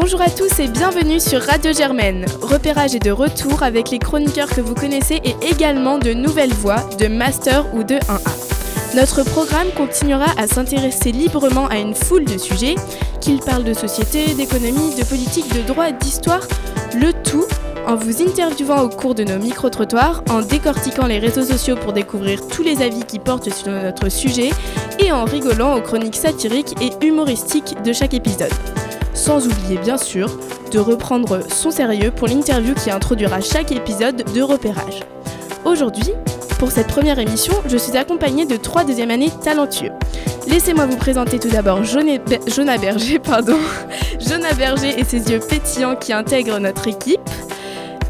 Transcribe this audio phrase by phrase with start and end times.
[0.00, 2.24] Bonjour à tous et bienvenue sur Radio Germaine.
[2.40, 6.88] Repérage est de retour avec les chroniqueurs que vous connaissez et également de nouvelles voix,
[7.00, 8.94] de master ou de 1A.
[8.94, 12.76] Notre programme continuera à s'intéresser librement à une foule de sujets,
[13.20, 16.46] qu'il parle de société, d'économie, de politique, de droit, d'histoire,
[16.94, 17.46] le tout
[17.84, 22.46] en vous interviewant au cours de nos micro-trottoirs, en décortiquant les réseaux sociaux pour découvrir
[22.46, 24.50] tous les avis qui portent sur notre sujet
[25.00, 28.52] et en rigolant aux chroniques satiriques et humoristiques de chaque épisode.
[29.18, 30.30] Sans oublier bien sûr
[30.70, 35.00] de reprendre son sérieux pour l'interview qui introduira chaque épisode de repérage.
[35.64, 36.12] Aujourd'hui,
[36.60, 39.90] pour cette première émission, je suis accompagnée de trois deuxième années talentueux.
[40.46, 43.18] Laissez-moi vous présenter tout d'abord Jonah Berger.
[44.20, 47.20] Jonah Berger et ses yeux pétillants qui intègrent notre équipe.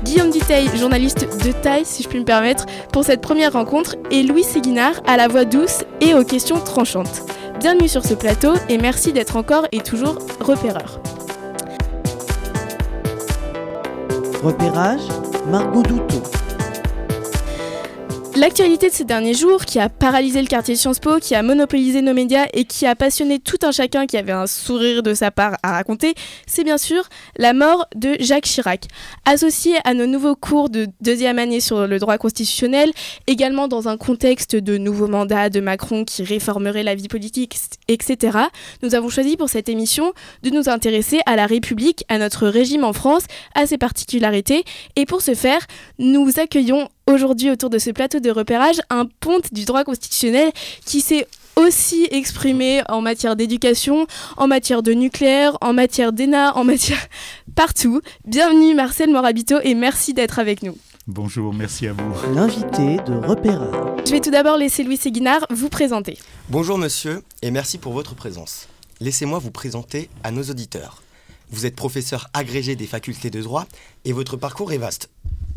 [0.05, 4.23] Guillaume Duteil, journaliste de taille si je puis me permettre, pour cette première rencontre, et
[4.23, 7.23] Louis Séguinard à la voix douce et aux questions tranchantes.
[7.59, 11.01] Bienvenue sur ce plateau et merci d'être encore et toujours repéreur.
[14.45, 15.01] Repérage,
[15.51, 16.23] Margot Douteau.
[18.39, 22.03] L'actualité de ces derniers jours, qui a paralysé le quartier Sciences Po, qui a monopolisé
[22.03, 25.33] nos médias et qui a passionné tout un chacun qui avait un sourire de sa
[25.33, 26.15] part à raconter,
[26.47, 28.85] c'est bien sûr la mort de Jacques Chirac.
[29.25, 32.93] Associé à nos nouveaux cours de deuxième année sur le droit constitutionnel,
[33.27, 38.39] également dans un contexte de nouveaux mandats de Macron qui réformerait la vie politique, etc.,
[38.85, 40.13] nous avons choisi pour cette émission
[40.45, 43.25] de nous intéresser à la République, à notre régime en France,
[43.57, 44.63] à ses particularités.
[44.95, 45.67] Et pour ce faire,
[45.99, 50.53] nous accueillons aujourd'hui autour de ce plateau de repérage un ponte du droit constitutionnel
[50.85, 54.07] qui s'est aussi exprimé en matière d'éducation,
[54.37, 57.05] en matière de nucléaire, en matière d'ENA, en matière
[57.57, 58.01] partout.
[58.25, 60.77] Bienvenue Marcel Morabito et merci d'être avec nous.
[61.09, 62.35] Bonjour, merci à vous.
[62.35, 63.75] L'invité de repérage.
[64.05, 66.19] Je vais tout d'abord laisser Louis Séguinard vous présenter.
[66.51, 68.69] Bonjour monsieur et merci pour votre présence.
[69.01, 71.03] Laissez-moi vous présenter à nos auditeurs.
[71.51, 73.67] Vous êtes professeur agrégé des facultés de droit
[74.05, 75.09] et votre parcours est vaste.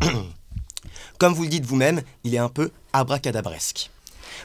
[1.22, 3.92] Comme vous le dites vous-même, il est un peu abracadabresque.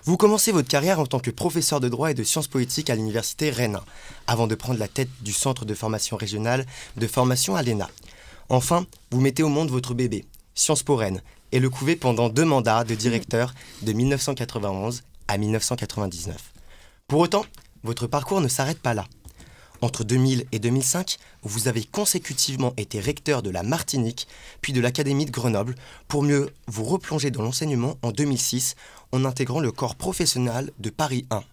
[0.04, 2.94] Vous commencez votre carrière en tant que professeur de droit et de sciences politiques à
[2.94, 3.81] l'université Rennes,
[4.26, 6.66] avant de prendre la tête du centre de formation régionale
[6.98, 7.88] de formation à l'ENA.
[8.50, 12.44] Enfin, vous mettez au monde votre bébé, Sciences Po Rennes, et le couvez pendant deux
[12.44, 16.37] mandats de directeur de 1991 à 1999.
[17.08, 17.47] Pour autant,
[17.84, 19.06] votre parcours ne s'arrête pas là.
[19.86, 24.26] Entre 2000 et 2005, vous avez consécutivement été recteur de la Martinique,
[24.60, 25.76] puis de l'Académie de Grenoble,
[26.08, 28.75] pour mieux vous replonger dans l'enseignement en 2006
[29.12, 31.44] en intégrant le corps professionnel de Paris 1.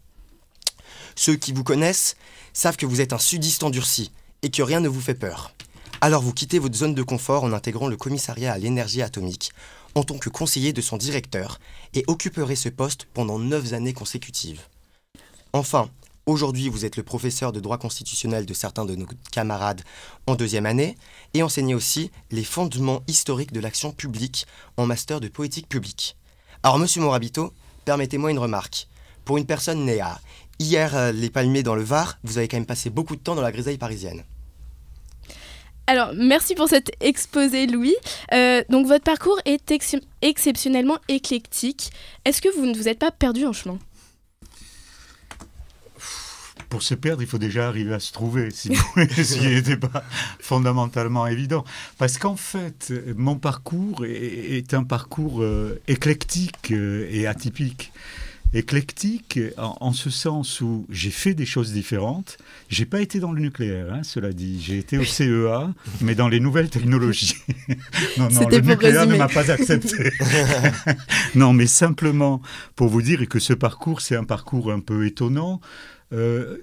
[1.15, 2.15] Ceux qui vous connaissent
[2.53, 4.11] savent que vous êtes un sudiste endurci
[4.41, 5.53] et que rien ne vous fait peur.
[6.01, 9.51] Alors vous quittez votre zone de confort en intégrant le commissariat à l'énergie atomique
[9.93, 11.59] en tant que conseiller de son directeur
[11.93, 14.61] et occuperez ce poste pendant 9 années consécutives.
[15.53, 15.91] Enfin,
[16.25, 19.81] Aujourd'hui, vous êtes le professeur de droit constitutionnel de certains de nos camarades
[20.25, 20.95] en deuxième année
[21.33, 24.47] et enseignez aussi les fondements historiques de l'action publique
[24.77, 26.15] en master de politique publique.
[26.63, 27.51] Alors, monsieur Morabito,
[27.83, 28.87] permettez-moi une remarque.
[29.25, 30.21] Pour une personne née à
[30.59, 33.35] hier euh, les palmiers dans le Var, vous avez quand même passé beaucoup de temps
[33.35, 34.23] dans la grisaille parisienne.
[35.87, 37.95] Alors, merci pour cet exposé, Louis.
[38.31, 39.73] Euh, donc, votre parcours est
[40.21, 41.91] exceptionnellement éclectique.
[42.23, 43.77] Est-ce que vous ne vous êtes pas perdu en chemin?
[46.73, 50.03] Pour se perdre, il faut déjà arriver à se trouver, si ce qui n'était pas
[50.39, 51.63] fondamentalement évident.
[51.99, 57.93] Parce qu'en fait, mon parcours est, un parcours euh, éclectique euh, et atypique.
[58.55, 62.39] Éclectique en, ce sens où j'ai fait des choses différentes.
[62.69, 64.59] J'ai pas été dans le nucléaire, hein, cela dit.
[64.59, 67.35] J'ai été au CEA, mais dans les nouvelles technologies.
[68.17, 70.11] non, non, le nucléaire ne m'a pas accepté.
[71.35, 72.41] non, mais simplement
[72.75, 75.61] pour vous dire que ce parcours, c'est un parcours un peu étonnant.
[76.13, 76.57] Euh,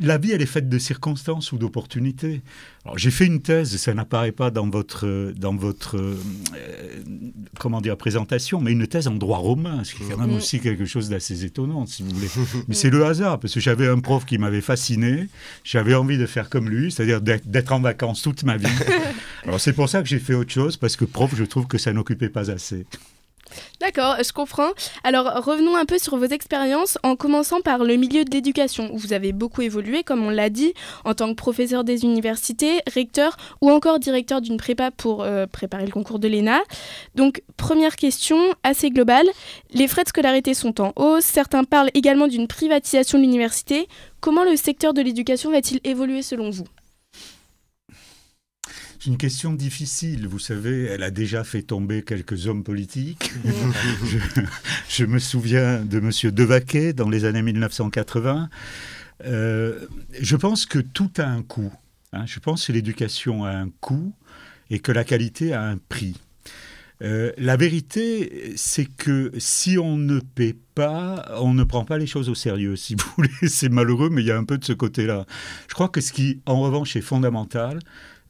[0.00, 2.42] la vie, elle est faite de circonstances ou d'opportunités.
[2.96, 6.16] j'ai fait une thèse, ça n'apparaît pas dans votre, dans votre euh,
[7.60, 10.36] comment dire, présentation, mais une thèse en droit romain, ce qui est quand même mm.
[10.36, 12.28] aussi quelque chose d'assez étonnant, si vous voulez.
[12.68, 15.28] Mais c'est le hasard, parce que j'avais un prof qui m'avait fasciné,
[15.62, 18.66] j'avais envie de faire comme lui, c'est-à-dire d'être en vacances toute ma vie.
[19.44, 21.78] Alors c'est pour ça que j'ai fait autre chose, parce que prof, je trouve que
[21.78, 22.84] ça n'occupait pas assez.
[23.80, 24.70] D'accord, je comprends.
[25.02, 29.12] Alors revenons un peu sur vos expériences en commençant par le milieu de l'éducation, vous
[29.12, 30.74] avez beaucoup évolué, comme on l'a dit,
[31.04, 35.86] en tant que professeur des universités, recteur ou encore directeur d'une prépa pour euh, préparer
[35.86, 36.60] le concours de l'ENA.
[37.14, 39.26] Donc première question assez globale,
[39.72, 43.88] les frais de scolarité sont en hausse, certains parlent également d'une privatisation de l'université.
[44.20, 46.64] Comment le secteur de l'éducation va-t-il évoluer selon vous?
[49.06, 53.32] Une question difficile, vous savez, elle a déjà fait tomber quelques hommes politiques.
[54.88, 56.10] je, me souviens de M.
[56.32, 58.48] Devaquet dans les années 1980.
[59.24, 59.86] Euh,
[60.18, 61.72] je pense que tout a un coût.
[62.12, 62.24] Hein.
[62.26, 64.14] Je pense que l'éducation a un coût
[64.70, 66.16] et que la qualité a un prix.
[67.02, 72.06] Euh, la vérité, c'est que si on ne paie pas, on ne prend pas les
[72.06, 72.76] choses au sérieux.
[72.76, 75.26] Si vous voulez, c'est malheureux, mais il y a un peu de ce côté-là.
[75.68, 77.80] Je crois que ce qui, en revanche, est fondamental,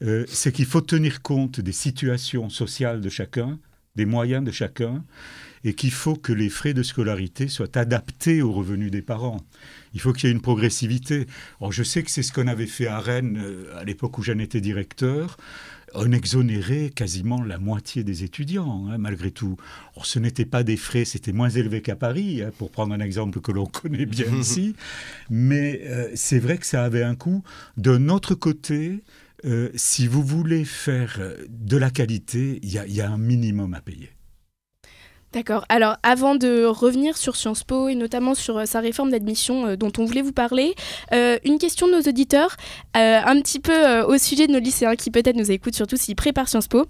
[0.05, 3.59] euh, c'est qu'il faut tenir compte des situations sociales de chacun,
[3.97, 5.03] des moyens de chacun,
[5.65, 9.41] et qu'il faut que les frais de scolarité soient adaptés aux revenus des parents.
[9.95, 11.27] Il faut qu'il y ait une progressivité.
[11.61, 14.23] Alors, je sais que c'est ce qu'on avait fait à Rennes euh, à l'époque où
[14.23, 15.39] j'en étais directeur.
[15.95, 19.57] On exonérait quasiment la moitié des étudiants, hein, malgré tout.
[19.95, 23.01] Or, ce n'était pas des frais, c'était moins élevé qu'à Paris, hein, pour prendre un
[23.01, 24.75] exemple que l'on connaît bien ici.
[25.31, 27.43] Mais euh, c'est vrai que ça avait un coût.
[27.77, 29.03] D'un autre côté,
[29.45, 34.11] euh, si vous voulez faire de la qualité, il y, a un minimum à payer.
[35.35, 35.65] D'accord.
[35.69, 39.77] Alors, avant de revenir sur Sciences Po et notamment sur euh, sa réforme d'admission euh,
[39.77, 40.77] dont on voulait vous parler,
[41.13, 42.57] euh, une question de nos auditeurs,
[42.95, 46.49] un petit peu au sujet de nos lycéens qui peut-être nous écoutent, surtout s'ils préparent
[46.49, 46.87] Sciences Po.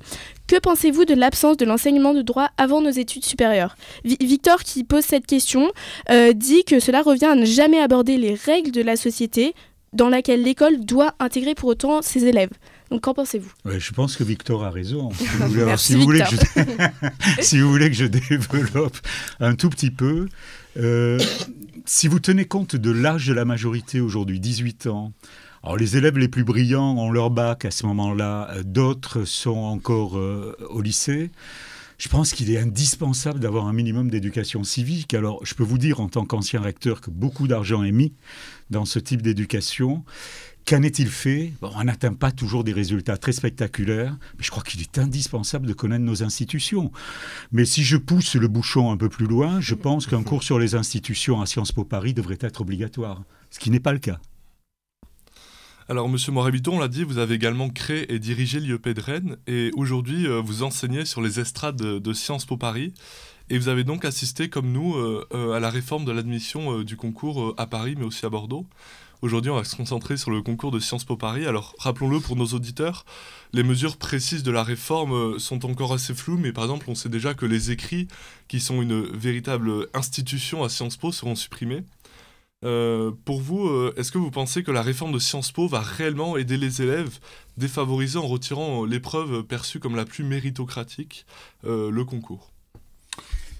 [0.46, 3.76] Que pensez-vous de l'absence de l'enseignement de droit avant nos études supérieures?
[4.04, 5.72] Victor, qui pose cette question,
[6.34, 9.54] dit que cela revient à ne jamais aborder les règles de la société
[9.94, 12.50] dans laquelle l'école doit intégrer pour autant ses élèves.
[12.90, 13.50] Donc qu'en pensez-vous?
[13.64, 15.10] Je pense que Victor a raison.
[15.18, 18.96] Si vous, voulez, si, vous voulez que je, si vous voulez que je développe
[19.40, 20.28] un tout petit peu,
[20.76, 21.18] euh,
[21.86, 25.12] si vous tenez compte de l'âge de la majorité aujourd'hui, 18 ans,
[25.62, 29.56] alors les élèves les plus brillants ont leur bac à ce moment-là, euh, d'autres sont
[29.56, 31.30] encore euh, au lycée.
[31.98, 35.14] Je pense qu'il est indispensable d'avoir un minimum d'éducation civique.
[35.14, 38.14] Alors, je peux vous dire en tant qu'ancien recteur que beaucoup d'argent est mis
[38.70, 40.04] dans ce type d'éducation.
[40.66, 41.52] Qu'en est-il fait?
[41.60, 45.74] On n'atteint pas toujours des résultats très spectaculaires, mais je crois qu'il est indispensable de
[45.74, 46.90] connaître nos institutions.
[47.52, 50.58] Mais si je pousse le bouchon un peu plus loin, je pense qu'un cours sur
[50.58, 54.18] les institutions à Sciences Po Paris devrait être obligatoire, ce qui n'est pas le cas.
[55.86, 59.36] Alors, Monsieur Morabito, on l'a dit, vous avez également créé et dirigé l'IEP de Rennes,
[59.46, 62.94] et aujourd'hui, euh, vous enseignez sur les estrades de, Sciences Po Paris,
[63.50, 66.96] et vous avez donc assisté, comme nous, euh, euh, à la réforme de l'admission du
[66.96, 68.64] concours à Paris, mais aussi à Bordeaux.
[69.20, 71.44] Aujourd'hui, on va se concentrer sur le concours de Sciences Po Paris.
[71.44, 73.04] Alors, rappelons-le pour nos auditeurs,
[73.52, 77.10] les mesures précises de la réforme sont encore assez floues, mais par exemple, on sait
[77.10, 78.08] déjà que les écrits,
[78.48, 81.84] qui sont une véritable institution à Sciences Po, seront supprimés.
[82.64, 85.80] Euh, pour vous, euh, est-ce que vous pensez que la réforme de Sciences Po va
[85.80, 87.18] réellement aider les élèves
[87.56, 91.26] défavorisés en retirant l'épreuve perçue comme la plus méritocratique,
[91.64, 92.50] euh, le concours?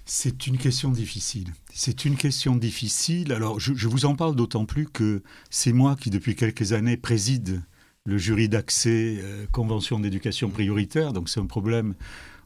[0.05, 1.53] C'est une question difficile.
[1.73, 3.31] C'est une question difficile.
[3.31, 7.63] Alors, je, vous en parle d'autant plus que c'est moi qui, depuis quelques années, préside
[8.05, 9.19] le jury d'accès
[9.51, 11.11] convention d'éducation prioritaire.
[11.11, 11.95] Donc, c'est un problème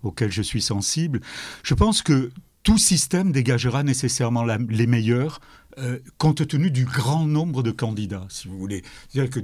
[0.04, 1.20] auquel je suis sensible.
[1.64, 2.32] Je pense que
[2.64, 5.42] tout système dégagera nécessairement les meilleurs
[5.78, 8.84] euh, compte tenu du grand nombre de candidats, si vous voulez.
[9.10, 9.40] C'est-à-dire que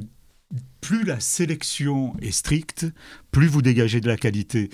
[0.81, 2.87] plus la sélection est stricte,
[3.31, 4.69] plus vous dégagez de la qualité.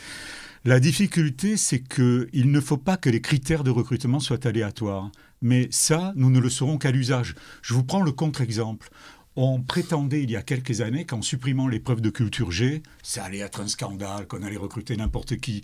[0.63, 5.12] La difficulté, c'est qu'il ne faut pas que les critères de recrutement soient aléatoires.
[5.42, 7.33] Mais ça, nous ne le saurons qu'à l'usage.
[7.63, 8.89] Je vous prends le contre-exemple.
[9.38, 13.39] On prétendait il y a quelques années qu'en supprimant l'épreuve de culture G, ça allait
[13.39, 15.63] être un scandale, qu'on allait recruter n'importe qui.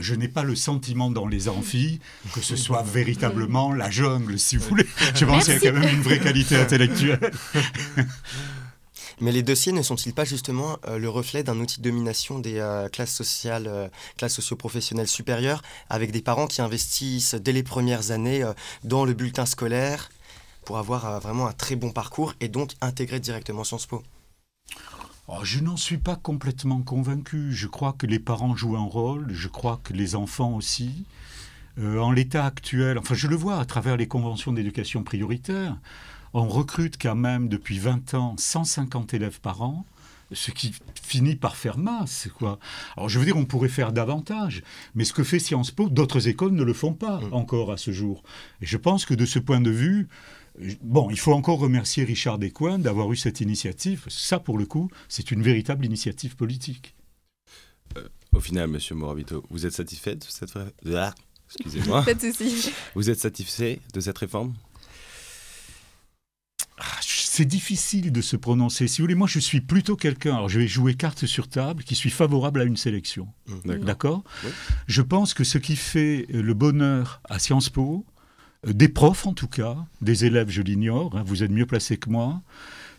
[0.00, 2.00] je n'ai pas le sentiment dans les amphis
[2.32, 4.86] que ce soit véritablement la jungle, si vous voulez.
[5.14, 7.30] Je pense qu'il y a quand même une vraie qualité intellectuelle.
[9.20, 12.58] Mais les dossiers ne sont-ils pas justement euh, le reflet d'un outil de domination des
[12.58, 18.10] euh, classes sociales, euh, classes socio-professionnelles supérieures, avec des parents qui investissent dès les premières
[18.10, 18.42] années
[18.84, 20.10] dans le bulletin scolaire
[20.64, 24.02] pour avoir vraiment un très bon parcours et donc intégrer directement Sciences Po
[25.28, 27.52] oh, Je n'en suis pas complètement convaincu.
[27.52, 31.04] Je crois que les parents jouent un rôle, je crois que les enfants aussi.
[31.78, 35.78] Euh, en l'état actuel, enfin je le vois à travers les conventions d'éducation prioritaire,
[36.34, 39.86] on recrute quand même depuis 20 ans 150 élèves par an
[40.34, 42.28] ce qui finit par faire masse.
[42.38, 42.58] Quoi.
[42.96, 44.62] Alors je veux dire, on pourrait faire davantage,
[44.94, 47.32] mais ce que fait Sciences Po, d'autres écoles ne le font pas mm.
[47.32, 48.22] encore à ce jour.
[48.60, 50.08] Et je pense que de ce point de vue,
[50.82, 54.04] Bon, il faut encore remercier Richard Descoings d'avoir eu cette initiative.
[54.08, 56.94] Ça, pour le coup, c'est une véritable initiative politique.
[57.96, 60.56] Euh, au final, Monsieur Morabito, vous êtes satisfait de cette
[60.94, 61.14] ah,
[61.46, 62.04] excusez-moi.
[62.94, 64.54] Vous êtes satisfait de cette réforme?
[66.78, 68.88] Ah, c'est difficile de se prononcer.
[68.88, 71.84] Si vous voulez, moi, je suis plutôt quelqu'un, alors je vais jouer carte sur table,
[71.84, 73.28] qui suis favorable à une sélection.
[73.64, 74.22] D'accord
[74.86, 78.04] Je pense que ce qui fait le bonheur à Sciences Po,
[78.66, 82.10] des profs en tout cas, des élèves je l'ignore, hein, vous êtes mieux placés que
[82.10, 82.42] moi,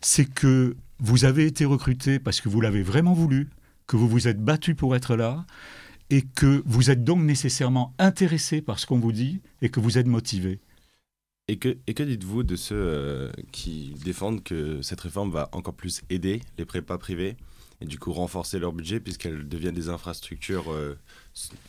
[0.02, 3.50] c'est que vous avez été recruté parce que vous l'avez vraiment voulu,
[3.88, 5.46] que vous vous êtes battu pour être là,
[6.10, 9.98] et que vous êtes donc nécessairement intéressé par ce qu'on vous dit et que vous
[9.98, 10.60] êtes motivé.
[11.48, 16.02] Et que, et que dites-vous de ceux qui défendent que cette réforme va encore plus
[16.10, 17.36] aider les prépas privés
[17.82, 20.74] et du coup renforcer leur budget puisqu'elles deviennent des infrastructures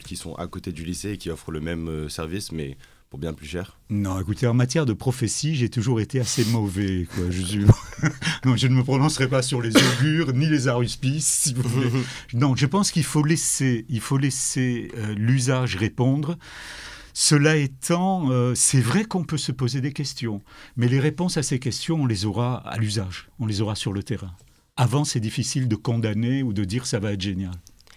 [0.04, 2.76] qui sont à côté du lycée et qui offrent le même service mais
[3.18, 7.06] bien plus cher Non, écoutez, en matière de prophétie, j'ai toujours été assez mauvais.
[7.14, 7.24] Quoi.
[7.30, 7.64] Je, suis...
[8.44, 11.90] non, je ne me prononcerai pas sur les augures ni les aruspices, si vous voulez.
[12.34, 16.36] Non, je pense qu'il faut laisser, il faut laisser euh, l'usage répondre.
[17.12, 20.42] Cela étant, euh, c'est vrai qu'on peut se poser des questions,
[20.76, 23.92] mais les réponses à ces questions, on les aura à l'usage, on les aura sur
[23.92, 24.32] le terrain.
[24.76, 27.54] Avant, c'est difficile de condamner ou de dire ça va être génial.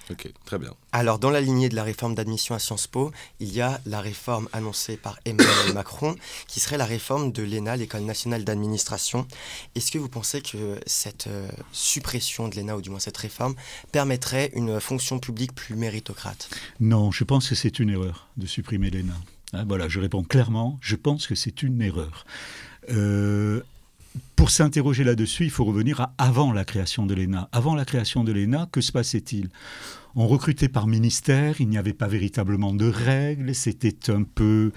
[0.10, 0.74] Ok, très bien.
[0.92, 4.00] Alors, dans la lignée de la réforme d'admission à Sciences Po, il y a la
[4.00, 6.16] réforme annoncée par Emmanuel Macron,
[6.48, 9.28] qui serait la réforme de l'ENA, l'École nationale d'administration.
[9.76, 13.56] Est-ce que vous pensez que cette euh, suppression de l'ENA, ou du moins cette réforme,
[13.92, 16.50] permettrait une fonction publique plus méritocrate?
[16.80, 19.14] Non, je pense que c'est une erreur de supprimer l'ENA.
[19.54, 22.26] Hein, voilà, je réponds clairement, je pense que c'est une erreur.
[22.90, 23.62] Euh,
[24.36, 27.50] pour s'interroger là-dessus, il faut revenir à avant la création de l'ENA.
[27.52, 29.50] Avant la création de l'ENA, que se passait-il?
[30.16, 34.72] On recrutait par ministère, il n'y avait pas véritablement de règles, c'était un peu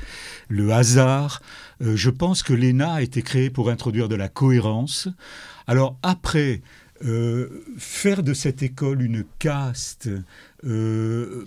[0.49, 1.41] le hasard.
[1.83, 5.09] Euh, je pense que l'ENA a été créée pour introduire de la cohérence.
[5.67, 6.63] Alors après,
[7.05, 10.11] euh, faire de cette école une caste,
[10.65, 11.45] euh,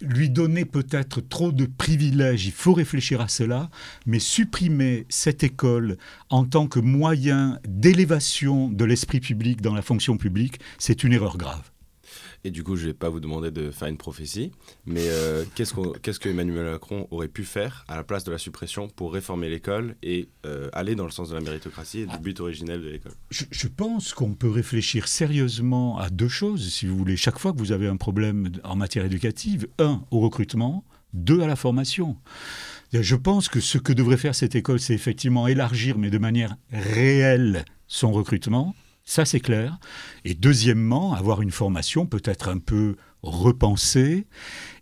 [0.00, 3.70] lui donner peut-être trop de privilèges, il faut réfléchir à cela,
[4.06, 5.96] mais supprimer cette école
[6.30, 11.36] en tant que moyen d'élévation de l'esprit public dans la fonction publique, c'est une erreur
[11.36, 11.73] grave.
[12.46, 14.52] Et du coup, je ne vais pas vous demander de faire une prophétie,
[14.84, 18.36] mais euh, qu'est-ce, qu'est-ce que Emmanuel Macron aurait pu faire à la place de la
[18.36, 22.18] suppression pour réformer l'école et euh, aller dans le sens de la méritocratie et du
[22.18, 23.12] but originel de l'école?
[23.30, 27.58] Je, pense qu'on peut réfléchir sérieusement à deux choses, si vous voulez, chaque fois que
[27.58, 29.66] vous avez un problème en matière éducative.
[29.78, 30.84] Un, au recrutement,
[31.14, 32.16] deux, à la formation.
[32.92, 36.56] Je pense que ce que devrait faire cette école, c'est effectivement élargir, mais de manière
[36.70, 38.74] réelle, son recrutement
[39.04, 39.78] ça, c'est clair.
[40.24, 44.26] Et deuxièmement, avoir une formation peut-être un peu repensée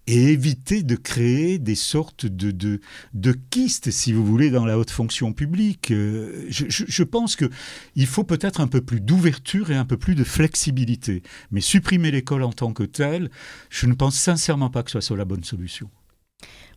[0.07, 2.81] et éviter de créer des sortes de, de,
[3.15, 5.91] de kystes, si vous voulez, dans la haute fonction publique.
[5.91, 10.15] Euh, je, je pense qu'il faut peut-être un peu plus d'ouverture et un peu plus
[10.15, 11.23] de flexibilité.
[11.51, 13.31] Mais supprimer l'école en tant que telle,
[13.71, 15.89] je ne pense sincèrement pas que ce soit la bonne solution.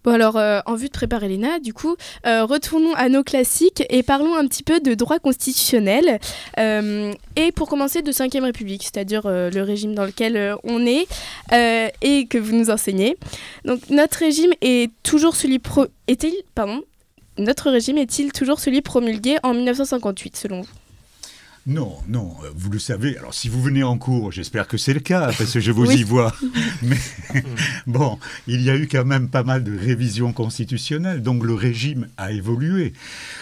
[0.05, 1.95] Bon alors, euh, en vue de préparer l'ENA, du coup,
[2.27, 6.19] euh, retournons à nos classiques et parlons un petit peu de droit constitutionnel.
[6.59, 11.07] Euh, et pour commencer, de 5ème République, c'est-à-dire le régime dans lequel on est
[12.01, 13.17] et que vous nous enseignez.
[13.65, 15.87] Donc, notre régime est toujours celui pro...
[16.07, 16.33] Est-il...
[16.53, 16.83] Pardon
[17.37, 20.69] notre régime est-il toujours celui promulgué en 1958, selon vous?
[21.67, 23.17] Non, non, euh, vous le savez.
[23.17, 25.91] Alors, si vous venez en cours, j'espère que c'est le cas, parce que je vous
[25.91, 26.31] y vois.
[26.83, 26.97] Mais
[27.87, 32.07] bon, il y a eu quand même pas mal de révisions constitutionnelles, donc le régime
[32.17, 32.93] a évolué.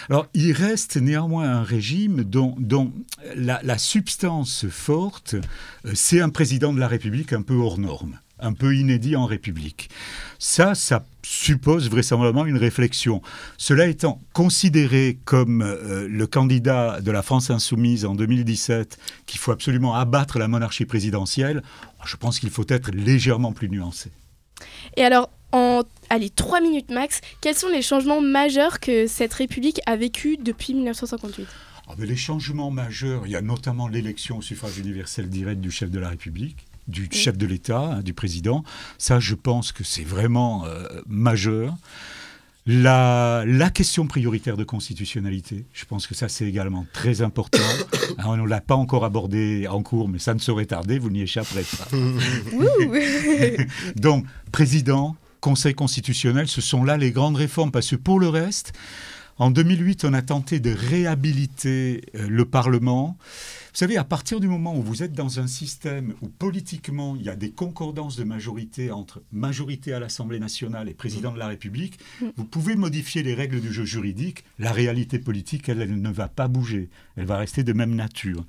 [0.08, 2.54] Alors, il reste néanmoins un régime dont,
[3.36, 8.18] la, la substance forte, euh, c'est un président de la République un peu hors norme
[8.44, 9.88] un peu inédit en République.
[10.38, 13.22] Ça, ça suppose vraisemblablement une réflexion.
[13.56, 19.52] Cela étant considéré comme euh, le candidat de la France insoumise en 2017, qu'il faut
[19.52, 21.62] absolument abattre la monarchie présidentielle,
[22.04, 24.10] je pense qu'il faut être légèrement plus nuancé.
[24.96, 29.80] Et alors, en allez, trois minutes max, quels sont les changements majeurs que cette République
[29.86, 31.46] a vécu depuis 1958
[31.88, 35.90] ah, Les changements majeurs, il y a notamment l'élection au suffrage universel direct du chef
[35.90, 38.64] de la République du chef de l'État, hein, du président.
[38.98, 41.74] Ça, je pense que c'est vraiment euh, majeur.
[42.66, 47.58] La, la, question prioritaire de constitutionnalité, je pense que ça c'est également très important.
[48.18, 51.10] Hein, on ne l'a pas encore abordé en cours, mais ça ne saurait tarder, vous
[51.10, 51.88] n'y échapperez pas.
[53.96, 58.72] Donc, président, Conseil constitutionnel, ce sont là les grandes réformes, parce que pour le reste,
[59.38, 63.16] en 2008, on a tenté de réhabiliter euh, le Parlement.
[63.18, 67.22] Vous savez, à partir du moment où vous êtes dans un système où politiquement il
[67.22, 71.48] y a des concordances de majorité entre majorité à l'Assemblée nationale et président de la
[71.48, 72.26] République, mm.
[72.36, 74.44] vous pouvez modifier les règles du jeu juridique.
[74.60, 76.88] La réalité politique, elle, elle ne va pas bouger.
[77.16, 78.44] Elle va rester de même nature.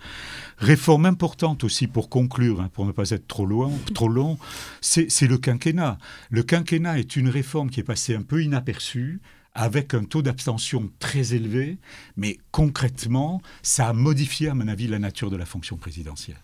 [0.60, 4.38] Réforme importante aussi pour conclure, hein, pour ne pas être trop, loin, trop long,
[4.82, 5.98] c'est le quinquennat.
[6.30, 9.20] Le quinquennat est une réforme qui est passée un peu inaperçue
[9.56, 11.78] avec un taux d'abstention très élevé,
[12.18, 16.38] mais concrètement, ça a modifié, à mon avis, la nature de la fonction présidentielle.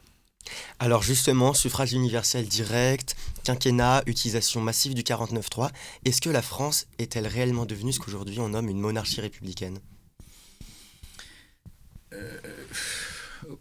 [0.80, 5.70] Alors justement, suffrage universel direct, quinquennat, utilisation massive du 49-3,
[6.06, 9.77] est-ce que la France est-elle réellement devenue ce qu'aujourd'hui on nomme une monarchie républicaine?
[12.13, 12.39] Euh,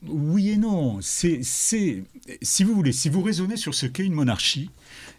[0.02, 1.00] Oui et non.
[1.02, 4.70] C'est, si vous voulez, si vous raisonnez sur ce qu'est une monarchie,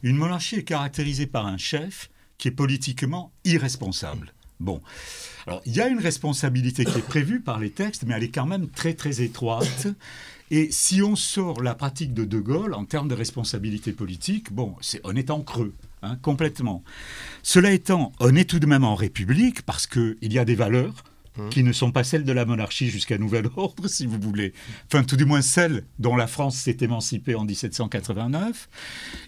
[0.04, 2.10] une monarchie est caractérisée par un chef
[2.41, 4.33] qui est politiquement irresponsable.
[4.60, 4.81] Bon.
[5.45, 8.31] Alors, il y a une responsabilité qui est prévue par les textes, mais elle est
[8.31, 9.88] quand même très, très étroite.
[10.50, 14.75] Et si on sort la pratique de De Gaulle en termes de responsabilité politique, bon,
[14.81, 15.74] c'est, on est en creux.
[16.01, 16.83] Hein, complètement.
[17.43, 21.03] Cela étant, on est tout de même en République parce qu'il y a des valeurs
[21.38, 21.48] Mmh.
[21.48, 24.52] qui ne sont pas celles de la monarchie jusqu'à nouvel ordre, si vous voulez.
[24.88, 28.68] Enfin, tout du moins celles dont la France s'est émancipée en 1789.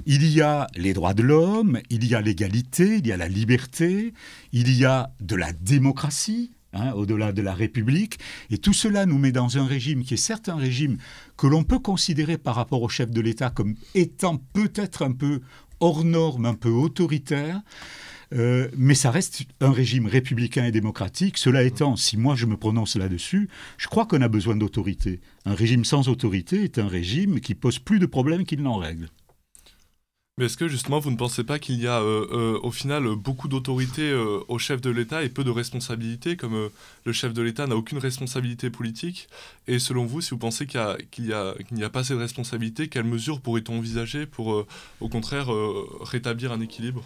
[0.06, 3.30] Il y a les droits de l'homme, il y a l'égalité, il y a la
[3.30, 4.14] liberté,
[4.52, 6.52] il y a de la démocratie.
[6.74, 8.20] hein, au-delà de la République.
[8.50, 10.98] Et tout cela nous met dans un régime qui est certes un régime
[11.38, 15.42] que l'on peut considérer par rapport au chef de l'État comme étant peut-être un peu
[15.80, 17.62] hors norme, un peu autoritaire.
[18.34, 21.38] Euh, mais ça reste un régime républicain et démocratique.
[21.38, 25.22] Cela étant, si moi je me prononce là-dessus, je crois qu'on a besoin d'autorité.
[25.46, 29.10] Un régime sans autorité est un régime qui pose plus de problèmes qu'il n'en règle.
[30.40, 33.08] Mais est-ce que justement vous ne pensez pas qu'il y a euh, euh, au final
[33.16, 34.12] beaucoup d'autorité
[34.48, 36.70] au chef de l'État et peu de responsabilité, comme
[37.06, 39.28] le chef de l'État n'a aucune responsabilité politique?
[39.68, 43.42] Et selon vous, si vous pensez qu'il n'y a, pas assez de responsabilité, quelles mesures
[43.42, 44.66] pourrait-on envisager pour
[45.02, 45.50] au contraire
[46.02, 47.04] rétablir un équilibre?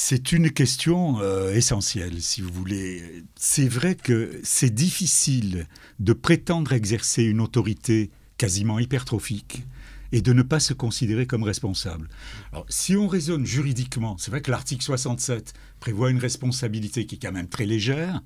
[0.00, 3.24] C'est une question euh, essentielle, si vous voulez.
[3.34, 5.66] C'est vrai que c'est difficile
[5.98, 9.64] de prétendre exercer une autorité quasiment hypertrophique
[10.12, 12.08] et de ne pas se considérer comme responsable.
[12.52, 17.18] Alors, si on raisonne juridiquement, c'est vrai que l'article 67 prévoit une responsabilité qui est
[17.20, 18.22] quand même très légère.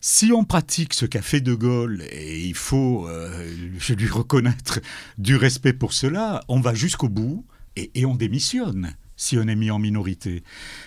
[0.00, 4.78] Si on pratique ce qu'a fait De Gaulle, et il faut, euh, je lui reconnaître
[5.18, 7.44] du respect pour cela, on va jusqu'au bout
[7.74, 10.42] et, et on démissionne si on est mis en minorité.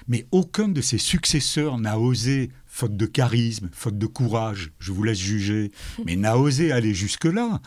[0.07, 5.03] Mais aucun de ses successeurs n'a osé, faute de charisme, faute de courage, je vous
[5.03, 5.71] laisse juger,
[6.05, 7.61] mais n'a osé aller jusque-là.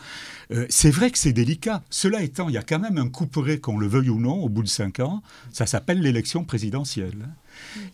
[0.51, 1.83] Euh, c'est vrai que c'est délicat.
[1.89, 4.49] Cela étant, il y a quand même un couperet, qu'on le veuille ou non, au
[4.49, 7.29] bout de cinq ans, ça s'appelle l'élection présidentielle.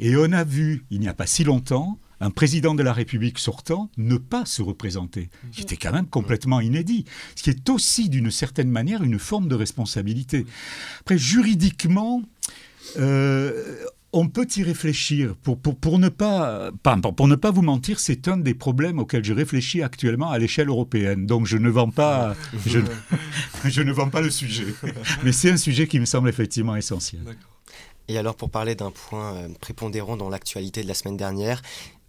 [0.02, 3.40] Et on a vu, il n'y a pas si longtemps, un président de la République
[3.40, 7.06] sortant ne pas se représenter, qui était quand même complètement inédit,
[7.36, 10.46] ce qui est aussi d'une certaine manière une forme de responsabilité.
[11.02, 12.24] Après, juridiquement,
[14.16, 15.36] on peut y réfléchir.
[15.44, 16.72] Pour, pour, pour, ne pas,
[17.18, 20.70] pour ne pas vous mentir, c'est un des problèmes auxquels je réfléchis actuellement à l'échelle
[20.70, 21.26] européenne.
[21.26, 22.34] Donc je ne vends pas,
[22.66, 22.86] je, ne-
[23.66, 24.68] je ne vends pas le sujet.
[25.24, 27.22] Mais c'est un sujet qui me semble effectivement essentiel.
[28.08, 31.62] Et alors, pour parler d'un point euh, prépondérant dans l'actualité de la semaine dernière,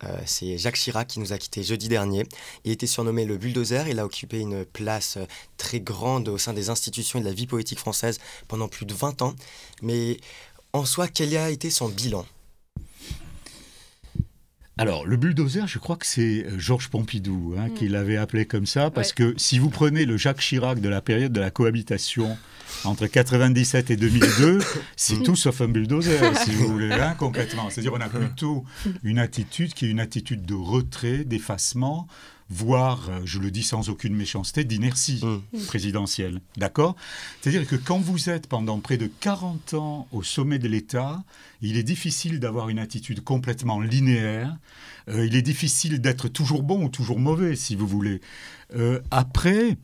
[0.05, 2.25] euh, c'est Jacques Chirac qui nous a quittés jeudi dernier.
[2.65, 3.89] Il était surnommé le bulldozer.
[3.89, 5.25] Il a occupé une place euh,
[5.57, 8.93] très grande au sein des institutions et de la vie politique française pendant plus de
[8.93, 9.35] 20 ans.
[9.81, 10.19] Mais
[10.77, 12.25] en soi, quel a été son bilan?
[14.79, 17.75] Alors, le bulldozer, je crois que c'est euh, Georges Pompidou hein, Mm.
[17.75, 21.01] qui l'avait appelé comme ça, parce que si vous prenez le Jacques Chirac de la
[21.01, 22.37] période de la cohabitation
[22.85, 24.59] entre 97 et 2002,
[24.97, 27.71] c'est tout sauf un bulldozer, si vous voulez, hein, complètement.
[27.71, 28.65] C'est-à-dire, on a plutôt
[29.03, 32.07] une attitude qui est une attitude de retrait, d'effacement,
[32.49, 35.59] voire, euh, je le dis sans aucune méchanceté, d'inertie Mm.
[35.67, 36.41] présidentielle.
[36.57, 36.97] D'accord?
[37.41, 41.25] C'est-à-dire que quand vous êtes pendant près de 40 ans au sommet de l'État,
[41.63, 44.57] il est difficile d'avoir une attitude complètement linéaire.
[45.09, 48.21] Euh, il est difficile d'être toujours bon ou toujours mauvais, si vous voulez.
[48.75, 49.77] Euh, après,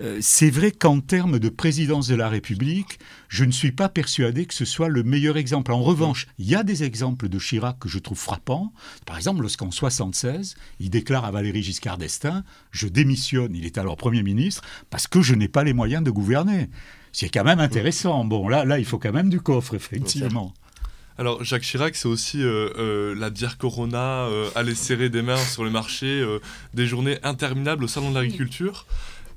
[0.00, 4.46] euh, c'est vrai qu'en termes de présidence de la République, je ne suis pas persuadé
[4.46, 5.72] que ce soit le meilleur exemple.
[5.72, 8.72] En revanche, il y a des exemples de Chirac que je trouve frappants.
[9.06, 13.96] Par exemple, lorsqu'en 76, il déclare à Valéry Giscard d'Estaing Je démissionne, il est alors
[13.96, 16.68] Premier ministre, parce que je n'ai pas les moyens de gouverner.
[17.12, 18.24] C'est quand même intéressant.
[18.24, 20.54] Bon, là, il faut quand même du coffre, effectivement.
[21.20, 25.64] Alors Jacques Chirac, c'est aussi euh, euh, la bière Corona, aller serrer des mains sur
[25.64, 26.24] le marché,
[26.74, 28.86] des journées interminables au salon de l'agriculture.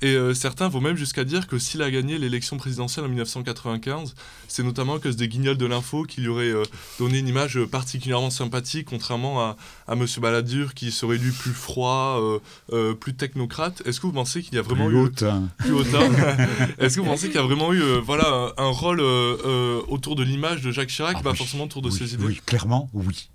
[0.04, 4.16] Et euh, certains vont même jusqu'à dire que s'il a gagné l'élection présidentielle en 1995,
[4.48, 6.64] c'est notamment à cause des guignols de l'info qui lui aurait euh,
[6.98, 10.06] donné une image particulièrement sympathique, contrairement à, à M.
[10.20, 12.40] Balladur qui serait lui plus froid, euh,
[12.74, 13.84] euh, plus technocrate.
[13.86, 15.50] Est-ce que vous pensez qu'il y a vraiment Plus eu hautain.
[15.60, 16.10] plus hautain.
[16.80, 19.38] Est-ce que vous pensez qu'il y a vraiment eu euh, voilà, un, un rôle euh,
[19.46, 22.16] euh, autour de l'image de Jacques Chirac, Ah pas oui, forcément autour de oui, ses
[22.16, 22.26] idées?
[22.26, 23.30] Oui, clairement, oui.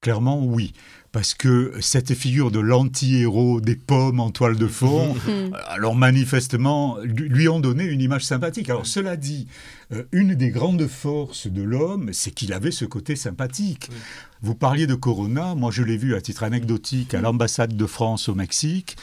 [0.00, 0.74] Clairement, oui.
[1.10, 5.54] Parce que cette figure de l'anti-héros des pommes en toile de fond, Mm.
[5.68, 8.68] alors manifestement, lui ont donné une image sympathique.
[8.68, 9.46] Alors cela dit,
[9.92, 13.90] euh, une des grandes forces de l'homme, c'est qu'il avait ce côté sympathique.
[14.42, 18.28] Vous parliez de Corona, moi je l'ai vu à titre anecdotique à l'ambassade de France
[18.28, 18.96] au Mexique.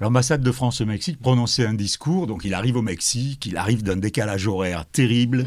[0.00, 3.84] L'ambassade de France au Mexique prononçait un discours, donc il arrive au Mexique, il arrive
[3.84, 5.42] d'un décalage horaire terrible.
[5.44, 5.46] Mm.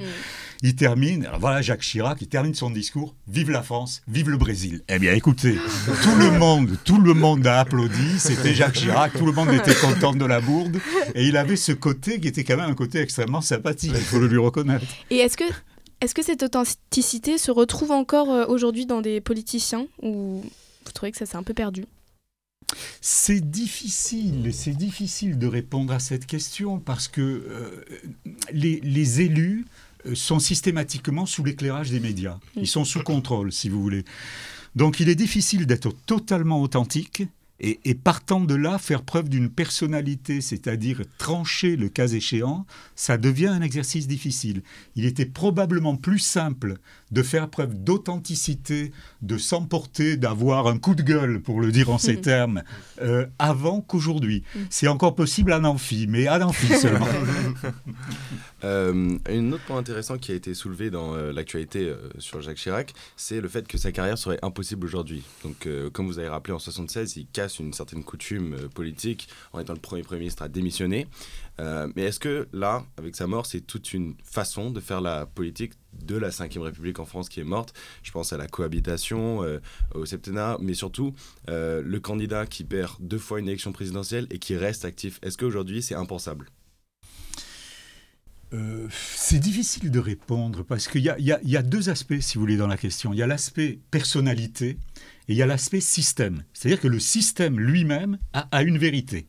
[0.68, 4.38] Il termine, alors voilà Jacques Chirac, il termine son discours, vive la France, vive le
[4.38, 4.82] Brésil.
[4.90, 5.60] Eh bien écoutez,
[6.02, 9.76] tout le monde, tout le monde a applaudi, c'était Jacques Chirac, tout le monde était
[9.76, 10.80] content de la bourde,
[11.14, 14.18] et il avait ce côté qui était quand même un côté extrêmement sympathique, il faut
[14.18, 14.88] le lui reconnaître.
[15.12, 15.44] Et est-ce que,
[16.02, 20.42] est que cette authenticité se retrouve encore euh, aujourd'hui dans des politiciens ou
[20.84, 21.86] Vous trouvez que ça s'est un peu perdu?
[23.02, 27.86] C'est difficile, c'est difficile de répondre à cette question parce que euh,
[28.52, 29.68] les, les élus
[30.14, 32.40] sont systématiquement sous l'éclairage des médias.
[32.56, 34.06] Ils sont sous contrôle, si vous voulez.
[34.76, 37.24] Donc il est difficile d'être totalement authentique
[37.60, 42.66] et, et partant de là, faire preuve d'une personnalité, c'est-à-dire trancher le cas échéant,
[42.96, 44.62] ça devient un exercice difficile.
[44.96, 46.78] Il était probablement plus simple
[47.16, 51.98] de faire preuve d'authenticité, de s'emporter, d'avoir un coup de gueule, pour le dire en
[51.98, 52.62] ces termes,
[53.02, 54.44] euh, avant qu'aujourd'hui.
[54.70, 57.08] C'est encore possible à amphi, mais à amphi seulement.
[58.66, 62.58] Euh, un autre point intéressant qui a été soulevé dans euh, l'actualité euh, sur Jacques
[62.58, 65.24] Chirac, c'est le fait que sa carrière serait impossible aujourd'hui.
[65.44, 69.30] Donc, euh, comme vous avez rappelé, en 76, il casse une certaine coutume euh, politique
[69.54, 71.08] en étant le premier Premier ministre à démissionner.
[71.60, 75.26] Euh, mais est-ce que là, avec sa mort, c'est toute une façon de faire la
[75.26, 79.44] politique de la Ve République en France qui est morte Je pense à la cohabitation,
[79.44, 79.60] euh,
[79.94, 81.14] au septennat, mais surtout
[81.50, 85.20] euh, le candidat qui perd deux fois une élection présidentielle et qui reste actif.
[85.22, 86.50] Est-ce qu'aujourd'hui, c'est impensable?
[88.54, 92.68] Euh, c'est difficile de répondre parce qu'il y, a- deux aspects, si vous voulez, dans
[92.68, 93.12] la question.
[93.12, 94.78] Il y a l'aspect personnalité
[95.28, 96.44] et il y a l'aspect système.
[96.54, 99.28] C'est-à-dire que le système lui-même a une vérité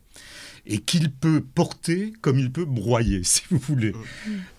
[0.67, 3.93] et qu'il peut porter comme il peut broyer, si vous voulez.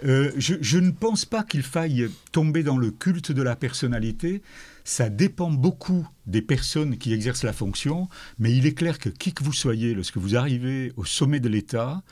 [0.04, 4.42] Euh, je, je ne pense pas qu'il faille tomber dans le culte de la personnalité.
[4.84, 9.34] Ça dépend beaucoup des personnes qui exercent la fonction, mais il est clair que qui
[9.34, 12.02] que vous soyez, lorsque vous arrivez au sommet de l'État,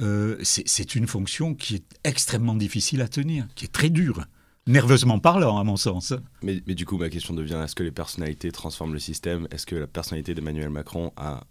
[0.00, 4.24] euh, c'est une fonction qui est extrêmement difficile à tenir, qui est très dure,
[4.66, 6.14] nerveusement parlant, à mon sens.
[6.42, 9.46] mais, mais du coup, ma question devient est-ce que les personnalités transforment le système?
[9.50, 11.44] Est-ce que la personnalité d'Emmanuel Macron a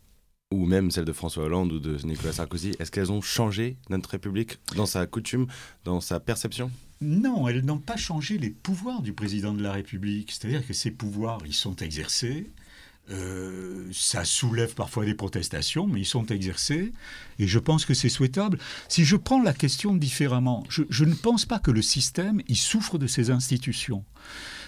[0.52, 4.10] ou même celle de François Hollande ou de Nicolas Sarkozy, est-ce qu'elles ont changé notre
[4.12, 5.48] République dans sa coutume,
[5.86, 6.70] dans sa perception?
[7.00, 10.32] Non, elles n'ont pas changé les pouvoirs du président de la République.
[10.32, 12.52] C'est-à-dire que ces pouvoirs, ils sont exercés.
[13.10, 16.92] Euh, ça soulève parfois des protestations, mais ils sont exercés.
[17.40, 18.60] Et je pense que c'est souhaitable.
[18.88, 22.58] Si je prends la question différemment, je, je ne pense pas que le système, il
[22.58, 24.04] souffre de ses institutions.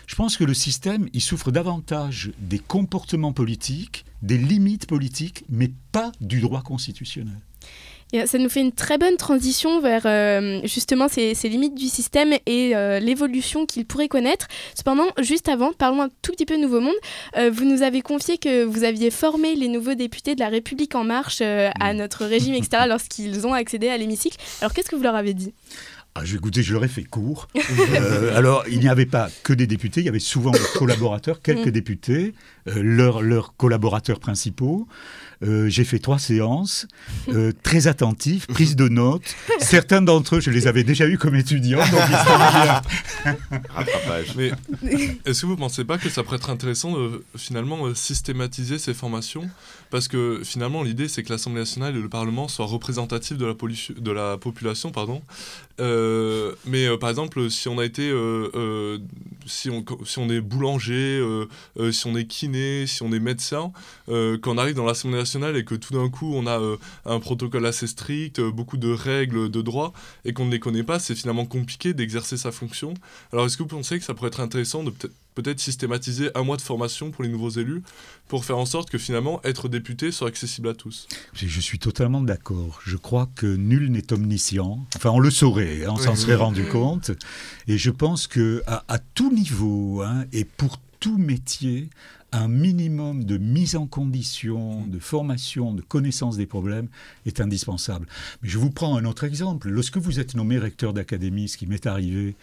[0.07, 5.69] Je pense que le système, il souffre davantage des comportements politiques, des limites politiques, mais
[5.91, 7.37] pas du droit constitutionnel.
[8.15, 11.87] Euh, ça nous fait une très bonne transition vers euh, justement ces, ces limites du
[11.87, 14.47] système et euh, l'évolution qu'il pourrait connaître.
[14.75, 16.95] Cependant, juste avant, parlons un tout petit peu Nouveau Monde.
[17.37, 20.95] Euh, vous nous avez confié que vous aviez formé les nouveaux députés de la République
[20.95, 24.37] En Marche à notre régime, etc., lorsqu'ils ont accédé à l'hémicycle.
[24.61, 25.53] Alors, qu'est-ce que vous leur avez dit?
[26.15, 27.47] Ah, je, écoutez, je leur ai fait court.
[27.95, 31.41] Euh, alors, il n'y avait pas que des députés, il y avait souvent des collaborateurs,
[31.41, 31.71] quelques Mm.
[31.71, 32.33] députés,
[32.67, 34.87] euh, leurs, leurs collaborateurs principaux.
[35.41, 36.87] Euh, J'ai fait trois séances,
[37.29, 39.35] euh, très attentifs, prise de notes.
[39.59, 41.79] Certains d'entre eux, je les avais déjà eus comme étudiants,
[45.25, 48.77] est-ce que vous ne pensez pas que ça pourrait être intéressant de finalement euh, systématiser
[48.77, 49.49] ces formations?
[49.89, 53.53] Parce que finalement, l'idée, c'est que l'Assemblée nationale et le Parlement soient représentatifs de la,
[53.53, 54.91] pollu- de la population.
[54.91, 55.21] Pardon.
[55.79, 58.09] Euh, mais euh, par exemple, si on a été.
[58.09, 58.97] euh, euh,
[59.45, 61.45] si, on, si on est boulanger, euh,
[61.79, 63.71] euh, si on est kiné, si on est médecin,
[64.09, 67.19] euh, quand on arrive dans l'Assemblée et que tout d'un coup, on a euh, un
[67.19, 69.93] protocole assez strict, euh, beaucoup de règles, de droits,
[70.25, 72.93] et qu'on ne les connaît pas, c'est finalement compliqué d'exercer sa fonction.
[73.31, 76.43] Alors, est-ce que vous pensez que ça pourrait être intéressant de peut-être peut-être systématiser un
[76.43, 77.81] mois de formation pour les nouveaux élus
[78.27, 81.07] pour faire en sorte que finalement être député soit accessible à tous?
[81.33, 82.79] Je suis totalement d'accord.
[82.85, 84.85] Je crois que nul n'est omniscient.
[84.95, 86.17] Enfin, on le saurait, hein, on s'en Oui.
[86.17, 87.09] serait rendu compte.
[87.67, 91.89] Et je pense que à, à tout niveau hein, et pour tout métier,
[92.33, 96.87] un minimum de mise en condition, de formation, de connaissance des problèmes
[97.25, 98.07] est indispensable.
[98.41, 99.69] Mais je vous prends un autre exemple.
[99.69, 102.35] Lorsque vous êtes nommé recteur d'académie, ce qui m'est arrivé,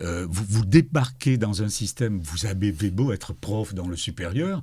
[0.00, 4.62] euh, vous, vous débarquez dans un système, vous avez beau être prof dans le supérieur,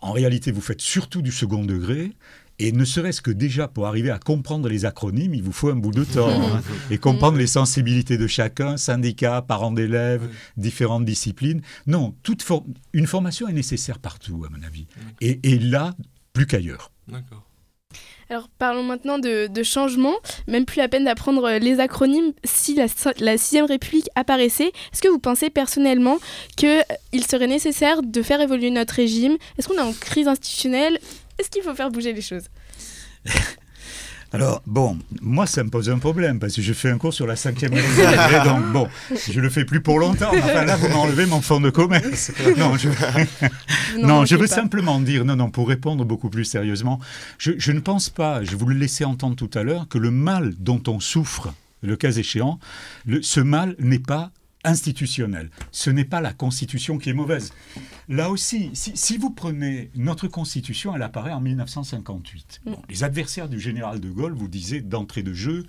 [0.00, 2.12] en réalité, vous faites surtout du second degré.
[2.60, 5.76] Et ne serait-ce que déjà pour arriver à comprendre les acronymes, il vous faut un
[5.76, 6.28] bout de temps.
[6.28, 6.60] hein.
[6.90, 11.62] et comprendre les sensibilités de chacun, syndicats, parents d'élèves, différentes disciplines.
[11.86, 14.86] Non, toute for- une formation est nécessaire partout, à mon avis.
[15.20, 15.94] Et, et là,
[16.32, 16.90] plus qu'ailleurs.
[17.06, 17.44] D'accord.
[18.30, 20.14] Alors parlons maintenant de, de changement.
[20.48, 22.84] Même plus la peine d'apprendre euh, les acronymes si la,
[23.20, 24.72] la sixième République apparaissait.
[24.92, 26.18] Est-ce que vous pensez personnellement
[26.56, 29.36] qu'il serait nécessaire de faire évoluer notre régime?
[29.56, 30.98] Est-ce qu'on est en crise institutionnelle?
[31.38, 32.44] Est-ce qu'il faut faire bouger les choses?
[34.30, 37.26] Alors, bon, moi, ça me pose un problème parce que je fais un cours sur
[37.26, 37.80] la cinquième et
[38.44, 38.86] donc, bon,
[39.30, 40.28] je le fais plus pour longtemps.
[40.34, 42.30] Enfin, là, vous m'enlevez mon fonds de commerce.
[42.58, 42.90] Non, je,
[43.98, 44.46] non, veux pas.
[44.46, 47.00] simplement dire, non, non, pour répondre beaucoup plus sérieusement,
[47.38, 50.10] je, je ne pense pas, je vous le laissais entendre tout à l'heure, que le
[50.10, 52.58] mal dont on souffre, le cas échéant,
[53.06, 54.30] le- ce mal n'est pas
[54.64, 55.50] institutionnelle.
[55.70, 57.52] Ce n'est pas la Constitution qui est mauvaise.
[58.08, 62.62] Là aussi, si, si vous prenez notre Constitution, elle apparaît en 1958.
[62.64, 65.64] Bon, les adversaires du général de Gaulle vous disaient d'entrée de jeu,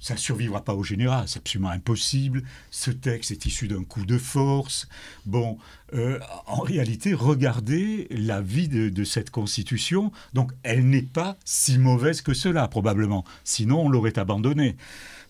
[0.00, 2.44] ça ne survivra pas au général, c'est absolument impossible.
[2.70, 4.88] Ce texte est issu d'un coup de force.
[5.26, 5.58] Bon,
[5.92, 10.12] euh, en réalité, regardez la vie de, de cette constitution.
[10.34, 13.24] Donc, elle n'est pas si mauvaise que cela, probablement.
[13.42, 14.76] Sinon, on l'aurait abandonnée.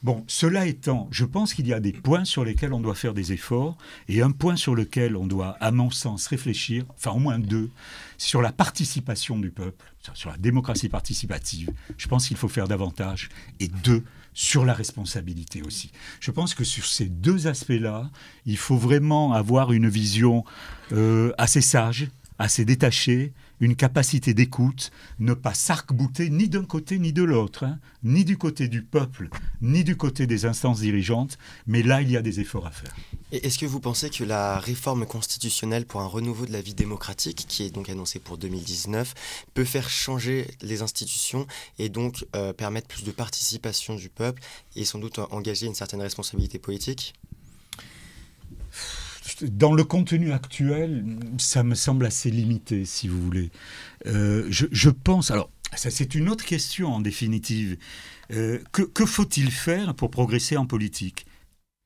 [0.03, 3.15] Bon, cela étant, je pense qu'il y a des points sur lesquels on doit faire
[3.15, 3.77] des efforts
[4.09, 7.71] et un point sur lequel on doit, à mon sens, réfléchir, enfin au moins deux,
[8.17, 9.85] sur la participation du peuple,
[10.15, 11.71] sur- la démocratie participative.
[11.97, 13.29] Je pense qu'il faut faire davantage.
[13.59, 15.91] Et deux, sur la responsabilité aussi.
[16.21, 18.09] Je pense que sur ces deux aspects-là,
[18.47, 20.45] il faut vraiment avoir une vision
[20.93, 22.09] euh, assez sage,
[22.39, 27.79] assez détachée, une capacité d'écoute, ne pas s'arc-bouter ni d'un côté ni de l'autre, hein,
[28.03, 29.29] ni du côté du peuple,
[29.62, 32.94] ni du côté des instances dirigeantes, mais là, il y a des efforts à faire.
[33.31, 37.44] Est-ce que vous pensez que la réforme constitutionnelle pour un renouveau de la vie démocratique,
[37.47, 39.14] qui est donc annoncée pour 2019,
[39.55, 41.47] peut faire changer les institutions
[41.79, 44.42] et donc euh, permettre plus de participation du peuple
[44.77, 47.14] et sans doute engager une certaine responsabilité politique?
[49.42, 51.05] Dans le contenu actuel,
[51.38, 53.51] ça me semble assez limité, si vous voulez.
[54.07, 57.77] Euh, je, je pense, alors, ça c'est une autre question en définitive.
[58.33, 61.27] Euh, que que faut-il faire pour progresser en politique?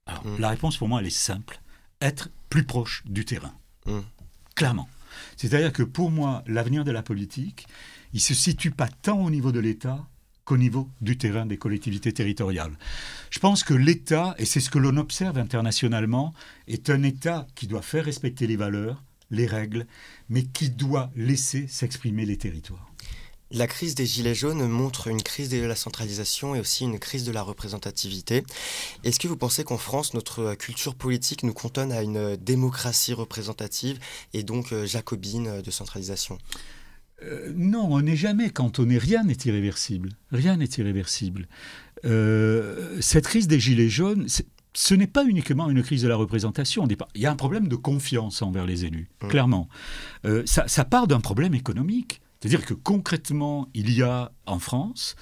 [0.07, 0.41] Alors, Mm.
[0.41, 1.61] La réponse pour moi, elle est simple.
[2.01, 3.55] Être plus proche du terrain.
[3.87, 4.01] Mm.
[4.55, 4.89] Clairement.
[5.37, 7.67] C'est-à-dire que pour moi, l'avenir de la politique,
[8.13, 10.07] il se situe pas tant au niveau de l'État
[10.45, 12.77] qu'au niveau du terrain des collectivités territoriales.
[13.31, 16.35] Je pense que l'État, et c'est ce que l'on observe internationalement,
[16.69, 19.87] est un État qui doit faire respecter les valeurs, les règles,
[20.29, 22.93] mais qui doit laisser s'exprimer les territoires.
[23.55, 27.25] La crise des Gilets jaunes montre une crise de la centralisation et aussi une crise
[27.25, 28.45] de la représentativité.
[29.05, 33.99] Est-ce que vous pensez qu'en France, notre culture politique nous cantonne à une démocratie représentative
[34.33, 36.39] et donc euh, jacobine de centralisation?
[37.25, 38.99] Euh, non, on n'est jamais cantonné.
[38.99, 40.11] Rien n'est irréversible.
[40.31, 41.49] Rien n'est irréversible.
[42.05, 44.27] Euh, cette crise des Gilets jaunes,
[44.75, 46.87] ce n'est pas uniquement une crise de la représentation.
[47.15, 49.29] Il y a un problème de confiance envers les élus, Mm.
[49.29, 49.69] clairement.
[50.25, 52.21] Euh, ça, ça part d'un problème économique.
[52.41, 55.15] C'est-à-dire que concrètement, il y a en France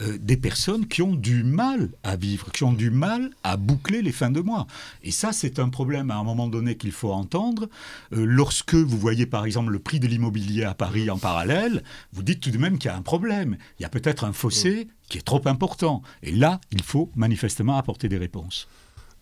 [0.00, 4.02] euh, des personnes qui ont du mal à vivre, qui ont du mal à boucler
[4.02, 4.66] les fins de mois.
[5.02, 7.68] Et ça, c'est un problème à un moment donné qu'il faut entendre.
[8.12, 11.82] Euh, lorsque vous voyez par exemple le prix de l'immobilier à Paris en parallèle,
[12.12, 13.56] vous dites tout de même qu'il y a un problème.
[13.78, 16.02] Il y a peut-être un fossé qui est trop important.
[16.22, 18.68] Et là, il faut manifestement apporter des réponses.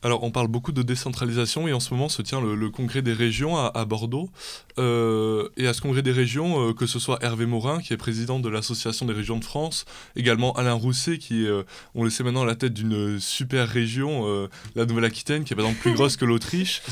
[0.04, 3.00] Alors, on parle beaucoup de décentralisation et en ce moment se tient le, le congrès
[3.00, 4.28] des régions à, à Bordeaux.
[4.78, 7.96] Euh, et à ce congrès des régions, euh, que ce soit Hervé Morin, qui est
[7.96, 9.84] président de l'Association des régions de France,
[10.16, 11.62] également Alain Rousset, qui est, euh,
[11.94, 15.56] on le sait maintenant, à la tête d'une super région, euh, la Nouvelle-Aquitaine, qui est
[15.56, 16.82] par exemple plus grosse que l'Autriche.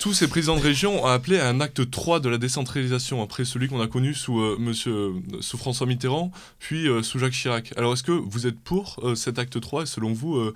[0.00, 3.44] Tous ces présidents de région ont appelé à un acte 3 de la décentralisation, après
[3.44, 7.72] celui qu'on a connu sous, monsieur, sous François Mitterrand, puis sous Jacques Chirac.
[7.76, 10.52] Alors, est-ce que vous êtes pour cet acte 3 et selon vous,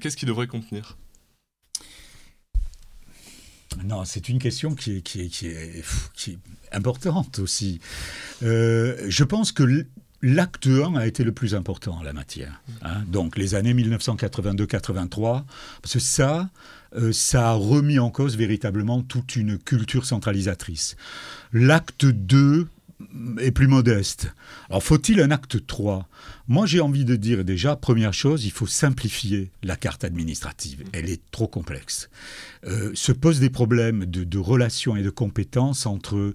[0.00, 0.48] qu'est-ce qu'il devrait
[3.84, 6.38] Non, c'est une question qui est, qui est, qui est, pff, qui est
[6.72, 7.80] importante aussi.
[8.42, 9.86] Euh, je pense que
[10.20, 12.62] l'acte 1 a été le plus important en la matière.
[12.82, 13.02] hein.
[13.08, 15.44] Donc les années 1982-83,
[15.80, 16.50] parce que ça,
[16.96, 20.96] euh, ça a remis en cause véritablement toute une culture centralisatrice.
[21.52, 22.68] L'acte 2
[23.38, 24.32] est plus modeste.
[24.68, 26.08] Alors faut-il un acte 3
[26.48, 30.84] Moi j'ai envie de dire déjà, première chose, il faut simplifier la carte administrative.
[30.92, 32.08] Elle est trop complexe.
[32.66, 36.34] Euh, se posent des problèmes de, de relations et de compétences entre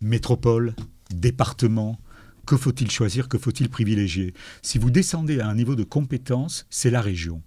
[0.00, 0.74] métropole,
[1.10, 1.98] département.
[2.46, 3.28] Que faut-il choisir?
[3.28, 4.32] Que faut-il privilégier?
[4.62, 7.42] Si vous descendez à un niveau de compétence, c'est la région.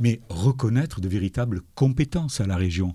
[0.00, 2.94] Mais reconnaître de véritables compétences à la région.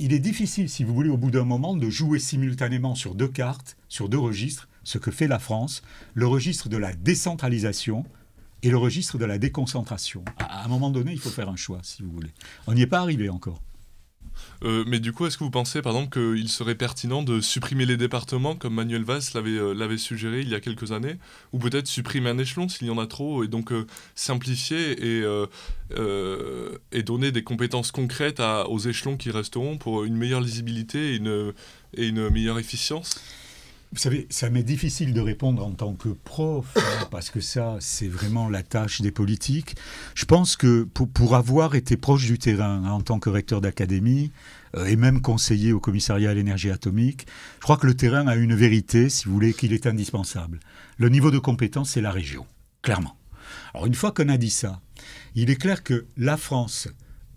[0.00, 3.28] Il est difficile, si vous voulez, au bout d'un moment, de jouer simultanément sur deux
[3.28, 5.82] cartes, sur deux registres, ce que fait la France,
[6.14, 8.04] le registre de la décentralisation
[8.64, 10.24] et le registre de la déconcentration.
[10.38, 12.32] À un moment donné, il faut faire un choix, si vous voulez.
[12.66, 13.62] On n'y est pas arrivé encore.
[14.64, 17.86] Euh, mais du coup, est-ce que vous pensez, par exemple, qu'il serait pertinent de supprimer
[17.86, 21.16] les départements, comme Manuel Valls l'avait euh, suggéré il y a quelques années,
[21.52, 25.24] ou peut-être supprimer un échelon s'il y en a trop, et donc euh, simplifier et,
[26.94, 32.30] et donner des compétences concrètes aux échelons qui resteront pour une meilleure lisibilité et une,
[32.30, 33.20] meilleure efficience?
[33.92, 37.76] Vous savez, ça m'est difficile de répondre en tant que prof, hein, parce que ça,
[37.78, 39.76] c'est vraiment la tâche des politiques.
[40.16, 43.60] Je pense que pour, pour avoir été proche du terrain hein, en tant que recteur
[43.60, 44.32] d'académie,
[44.76, 47.26] euh, et même conseiller au commissariat à l'énergie atomique,
[47.58, 50.58] je crois que le terrain a une vérité, si vous voulez, qu'il est indispensable.
[50.98, 52.46] Le niveau de compétence, c'est la région,
[52.82, 53.16] clairement.
[53.74, 54.80] Alors une fois qu'on a dit ça,
[55.34, 56.88] il est clair que la France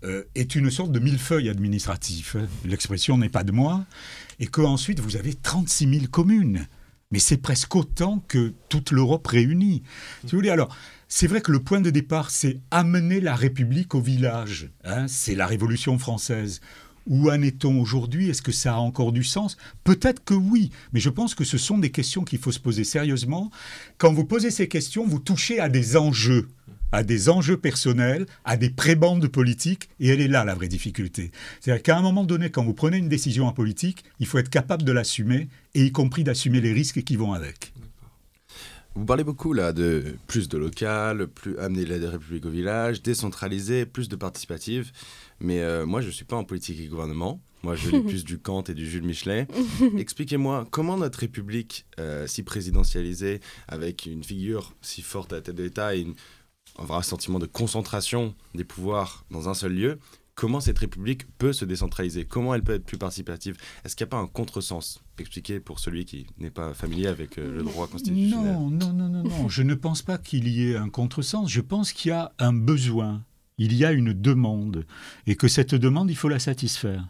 [0.04, 2.36] euh, est une sorte de millefeuille administratif.
[2.64, 3.84] L'expression n'est pas de moi.
[4.38, 6.66] Et qu'ensuite, vous avez 36 000 communes.
[7.10, 9.82] Mais c'est presque autant que toute l'Europe réunie.
[10.26, 10.76] Si vous alors,
[11.08, 14.70] c'est vrai que le point de départ, c'est amener la République au village.
[14.84, 16.60] Hein, c'est la Révolution française.
[17.06, 18.28] Où en est-on aujourd'hui?
[18.28, 19.56] Est-ce que ça a encore du sens?
[19.82, 22.84] Peut-être que oui, mais je pense que ce sont des questions qu'il faut se poser
[22.84, 23.50] sérieusement.
[23.96, 26.48] Quand vous posez ces questions, vous touchez à des enjeux
[26.92, 31.30] à des enjeux personnels, à des prébandes politiques, et elle est là la vraie difficulté.
[31.60, 34.50] C'est-à-dire qu'à un moment donné, quand vous prenez une décision en politique, il faut être
[34.50, 37.72] capable de l'assumer, et y compris d'assumer les risques qui vont avec.
[38.94, 43.86] Vous parlez beaucoup là de plus de local, plus amener la République au village, décentraliser,
[43.86, 44.90] plus de participative.
[45.38, 47.40] Mais euh, moi, je ne suis pas en politique et gouvernement.
[47.62, 49.46] Moi, je lis plus du Kant et du Jules Michelet.
[49.98, 55.54] Expliquez-moi comment notre République, euh, si présidentialisée, avec une figure si forte à la tête
[55.54, 56.14] de l'État et une,
[56.78, 59.98] un vrai sentiment de concentration des pouvoirs dans un seul lieu,
[60.34, 62.24] comment cette République peut se décentraliser?
[62.24, 63.56] Comment elle peut être plus participative?
[63.84, 65.00] Est-ce qu'il n'y a pas un contresens?
[65.18, 68.52] Expliquez pour celui qui n'est pas familier avec euh, le droit constitutionnel.
[68.52, 69.48] Non, non, non, non, non.
[69.48, 71.50] je ne pense pas qu'il y ait un contresens.
[71.50, 73.24] Je pense qu'il y a un besoin.
[73.58, 74.86] Il y a une demande.
[75.26, 77.08] Et que cette demande, il faut la satisfaire.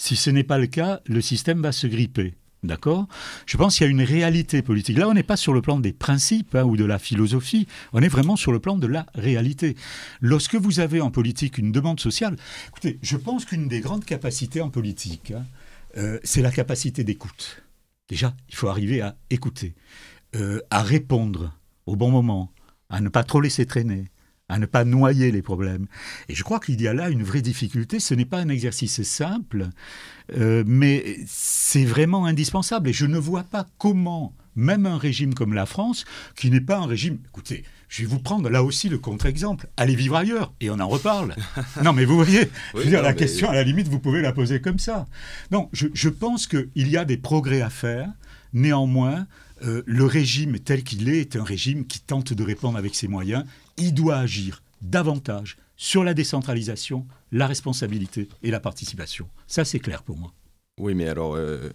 [0.00, 2.34] Si ce n'est pas le cas, le système va se gripper.
[2.64, 3.06] D'accord?
[3.46, 4.98] Je pense qu'il y a une réalité politique.
[4.98, 8.02] Là, on n'est pas sur le plan des principes hein, ou de la philosophie, on
[8.02, 9.76] est vraiment sur le plan de la réalité.
[10.20, 12.36] Lorsque vous avez en politique une demande sociale,
[12.68, 15.44] écoutez, je pense qu'une des grandes capacités en politique, hein,
[15.96, 17.62] euh, c'est la capacité d'écoute.
[18.08, 19.74] Déjà, il faut arriver à écouter,
[20.34, 21.52] euh, à répondre
[21.86, 22.50] au bon moment,
[22.90, 24.06] à ne pas trop laisser traîner,
[24.48, 25.86] à ne pas noyer les problèmes.
[26.28, 28.00] Et je crois qu'il y a là une vraie difficulté.
[28.00, 29.68] Ce n'est pas un exercice simple,
[30.36, 32.88] euh, mais c'est vraiment indispensable.
[32.88, 36.78] Et je ne vois pas comment, même un régime comme la France, qui n'est pas
[36.78, 37.18] un régime...
[37.26, 39.68] Écoutez, je vais vous prendre là aussi le contre-exemple.
[39.76, 41.34] Allez vivre ailleurs, et on en reparle.
[41.84, 43.88] non, mais vous voyez, Oui, je veux dire, non, la mais- question, à la limite,
[43.88, 45.06] vous pouvez la poser comme ça.
[45.50, 48.08] Non, je, je pense qu'il y a des progrès à faire.
[48.54, 49.26] Néanmoins,
[49.64, 53.08] euh, le régime tel qu'il est est un régime qui tente de répondre avec ses
[53.08, 53.44] moyens.
[53.78, 59.28] Il doit agir davantage sur la décentralisation, la responsabilité et la participation.
[59.46, 60.32] Ça, c'est clair pour moi.
[60.78, 61.70] Oui, mais alors, euh,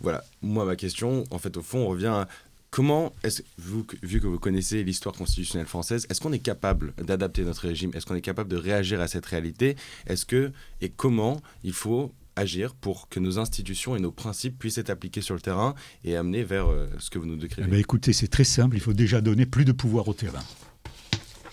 [0.00, 2.28] voilà, moi, ma question, en fait, au fond, on revient à
[2.70, 7.42] comment, est-ce, vous, vu que vous connaissez l'histoire constitutionnelle française, est-ce qu'on est capable d'adapter
[7.42, 7.90] notre régime?
[7.94, 9.76] Est-ce qu'on est capable de réagir à cette réalité?
[10.06, 14.78] Est-ce que, et comment il faut agir pour que nos institutions et nos principes puissent
[14.78, 17.68] être appliqués sur le terrain et amener vers euh, ce que vous nous Eh décrivez
[17.68, 18.76] ben, écoutez, c'est très simple.
[18.76, 20.42] Il faut déjà donner plus de pouvoir au terrain.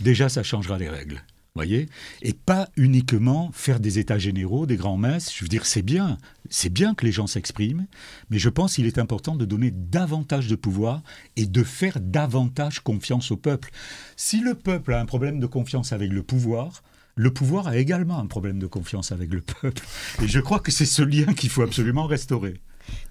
[0.03, 1.23] Déjà, ça changera les règles.
[1.55, 1.87] Voyez
[2.23, 5.31] Et pas uniquement faire des états généraux, des grands messes.
[5.33, 6.17] Je veux dire, c'est bien.
[6.49, 7.85] C'est bien que les gens s'expriment.
[8.29, 11.03] Mais je pense qu'il est important de donner davantage de pouvoir
[11.37, 13.69] et de faire davantage confiance au peuple.
[14.17, 16.83] Si le peuple a un problème de confiance avec le pouvoir,
[17.15, 19.83] le pouvoir a également un problème de confiance avec le peuple.
[20.21, 22.59] Et je crois que c'est ce lien qu'il faut absolument restaurer.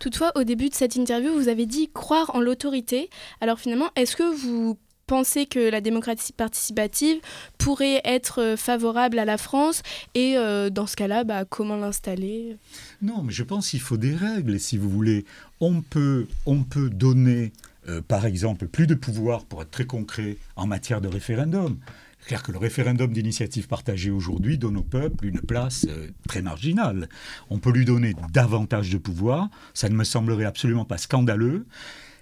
[0.00, 3.09] Toutefois, au début de cette interview, vous avez dit croire en l'autorité.
[3.40, 7.18] Alors finalement, est-ce que vous pensez que la démocratie participative
[7.58, 9.82] pourrait être euh, favorable à la France
[10.14, 12.56] Et euh, dans ce cas-là, bah, comment l'installer?
[13.00, 15.24] Non, mais je pense qu'il faut des règles, si vous voulez.
[15.60, 17.52] On peut, on peut donner,
[17.88, 21.78] euh, par exemple, plus de pouvoir, pour être très concret, en matière de référendum.
[22.20, 25.86] C'est clair que le référendum d'initiative partagée aujourd'hui donne au peuple une place
[26.28, 27.08] très marginale.
[27.50, 31.66] On peut lui donner davantage de pouvoir, ça ne me semblerait absolument pas scandaleux.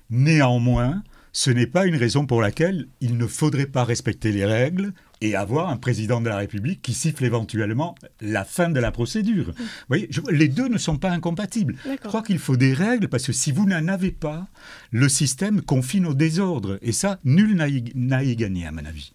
[0.08, 4.92] Néanmoins, ce n'est pas une raison pour laquelle il ne faudrait pas respecter les règles
[5.20, 9.52] et avoir un président de la République qui siffle éventuellement la fin de la procédure.
[9.56, 11.76] Vous voyez, je- les deux ne sont pas incompatibles.
[11.84, 14.48] Je crois qu'il faut des règles parce que si vous n'en avez pas,
[14.90, 16.78] le système confine au désordre.
[16.82, 19.12] Et ça, nul n'a y, n'a y gagné, à mon avis.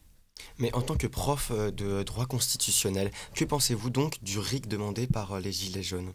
[0.60, 5.08] Mais en tant que prof euh, de droit constitutionnel, que pensez-vous donc du RIC demandé
[5.08, 6.12] par euh, les Gilets jaunes?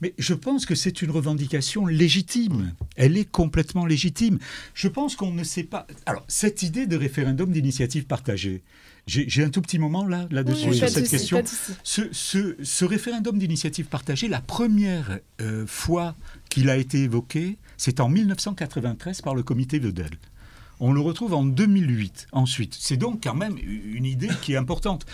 [0.00, 2.72] Mais je pense que c'est une revendication légitime.
[2.96, 4.38] Elle est complètement légitime.
[4.74, 5.86] Je pense qu'on ne sait pas.
[6.06, 8.62] Alors, cette idée de référendum d'initiative partagée,
[9.06, 11.40] j'ai un tout petit moment là, là-dessus Oui, sur de cette question.
[11.40, 11.46] de.
[11.82, 16.14] Ce, ce- ce référendum d'initiative partagée, la première euh, fois
[16.50, 20.10] qu'il a été évoqué, c'est en 1993 par le comité Vedel.
[20.84, 22.76] On le retrouve en 2008 ensuite.
[22.76, 25.06] C'est donc quand même une idée qui est importante.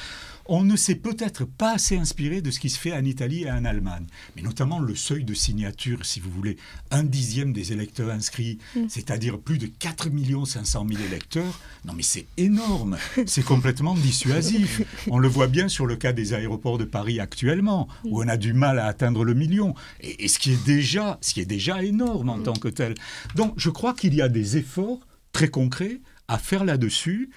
[0.47, 3.51] On ne s'est peut-être pas assez inspiré de ce qui se fait en Italie et
[3.51, 6.57] en Allemagne, mais notamment le seuil de signature, si vous voulez,
[6.91, 8.57] un dixième des électeurs inscrits,
[8.89, 10.09] c'est-à-dire plus de 4
[10.47, 11.61] 500 000 électeurs.
[11.85, 12.97] Non mais c'est énorme,
[13.27, 14.81] c'est complètement dissuasif.
[15.11, 18.39] On le voit bien sur le cas des aéroports de Paris actuellement, où on a
[18.39, 21.45] du mal à atteindre le million, et, et ce, qui est déjà, ce qui est
[21.45, 22.95] déjà énorme en tant que tel.
[23.35, 25.01] Donc je crois qu'il y a des efforts
[25.33, 27.31] très concrets à faire là-dessus.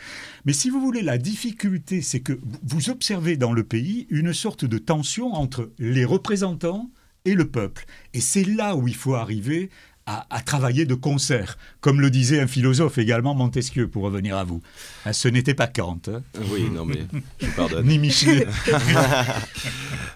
[0.45, 4.65] Mais si vous voulez, la difficulté, c'est que vous observez dans le pays une sorte
[4.65, 6.91] de tension entre les représentants
[7.25, 7.85] et le peuple.
[8.13, 9.69] Et c'est là où il faut arriver
[10.07, 14.61] à, travailler de concert, comme le disait un philosophe également, Montesquieu, pour revenir à vous.
[15.05, 16.01] Hein, ce n'était pas Kant.
[16.07, 16.21] Hein.
[16.49, 17.05] Oui, non, mais
[17.39, 17.85] je pardonne.
[17.87, 18.47] Ni Michelet.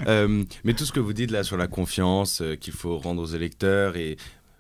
[0.08, 3.22] Euh, mais tout ce que vous dites là sur la confiance euh, qu'il faut rendre
[3.22, 4.18] aux électeurs et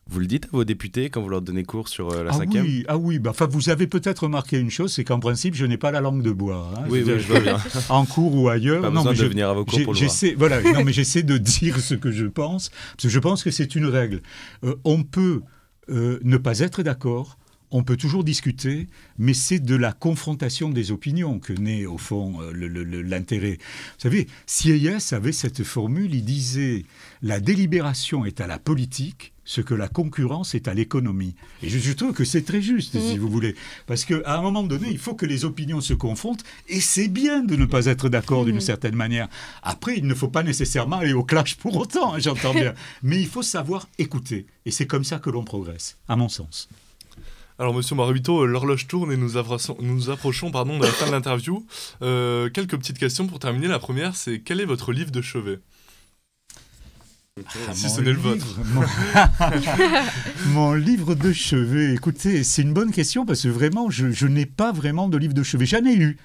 [0.07, 2.37] vous le dites à vos députés quand vous leur donnez cours sur euh, la ah
[2.37, 3.17] cinquième Oui, ah oui.
[3.17, 6.21] Bah, vous avez peut-être remarqué une chose, c'est qu'en principe, je n'ai pas la langue
[6.21, 6.71] de bois.
[6.75, 6.83] Hein.
[6.89, 7.57] oui, je, vois bien.
[7.89, 8.81] En cours ou ailleurs.
[8.81, 11.79] Pas besoin de venir à vos cours pour le Voilà, non, mais j'essaie de dire
[11.79, 14.21] ce que je pense, parce que je pense que c'est une règle.
[14.63, 15.41] Euh, on peut
[15.89, 17.39] euh, ne pas être d'accord,
[17.71, 18.87] on peut toujours discuter,
[19.17, 23.57] mais c'est de la confrontation des opinions que naît au fond l'intérêt.
[23.57, 26.85] Vous savez, Sieyès avait cette formule, il disait
[27.23, 31.35] la délibération est à la politique, ce que la concurrence est à l'économie.
[31.61, 33.19] Et je, trouve que c'est très juste, si mm.
[33.19, 33.55] vous voulez.
[33.85, 37.43] Parce qu'à un moment donné, il faut que les opinions se confrontent, et c'est bien
[37.43, 38.61] de ne pas être d'accord d'une mm.
[38.61, 39.29] certaine manière.
[39.63, 42.73] Après, il ne faut pas nécessairement aller au clash pour autant, hein, j'entends bien.
[43.03, 44.47] Mais il faut savoir écouter.
[44.65, 46.67] Et c'est comme ça que l'on progresse, à mon sens.
[47.57, 51.11] Alors, monsieur Maruito, l'horloge tourne et nous, approchons, nous approchons pardon, de la fin de
[51.11, 51.65] l'interview.
[52.01, 53.67] Euh, quelques petites questions pour terminer.
[53.67, 55.59] La première, c'est quel est votre livre de chevet?
[57.67, 58.61] Ah, si ce n'est le vôtre.
[60.47, 60.73] Mon...
[60.73, 65.09] livre de chevet, écoutez, c'est une bonne question parce que vraiment, je, n'ai pas vraiment
[65.09, 65.65] de livre de chevet.
[65.65, 66.17] J'en ai eu.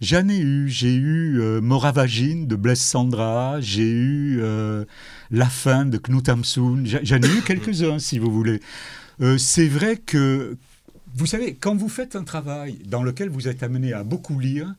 [0.00, 0.66] J'en ai eu.
[0.70, 3.60] J'ai eu euh, Moravagine de Blaise Sandra.
[3.60, 4.86] J'ai eu euh,
[5.30, 6.82] La fin de Knut Hamsun.
[7.02, 8.62] J'en ai eu quelques-uns, si vous voulez.
[9.20, 10.56] Euh, c'est vrai que,
[11.14, 14.72] vous savez, quand vous faites un travail dans lequel vous êtes amené à beaucoup lire,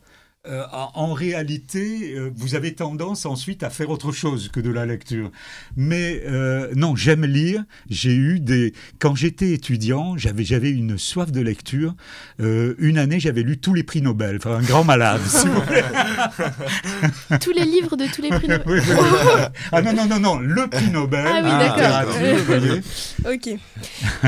[0.48, 4.86] euh, en, réalité, euh, vous avez tendance ensuite à faire autre chose que de la
[4.86, 5.32] lecture.
[5.76, 7.66] Mais euh, non, j'aime lire.
[7.90, 8.74] J'ai eu des.
[9.00, 11.94] Quand j'étais étudiant, j'avais j'avais une soif de lecture.
[12.40, 14.38] une année, j'avais lu tous les prix Nobel.
[14.38, 15.20] Enfin, un grand malade.
[15.28, 15.62] si vous
[17.42, 18.82] tous les livres de tous les prix Nobel.
[19.74, 21.26] ah non non non non, le prix Nobel.
[21.28, 23.30] Ah oui, d'accord.
[23.34, 23.60] ok.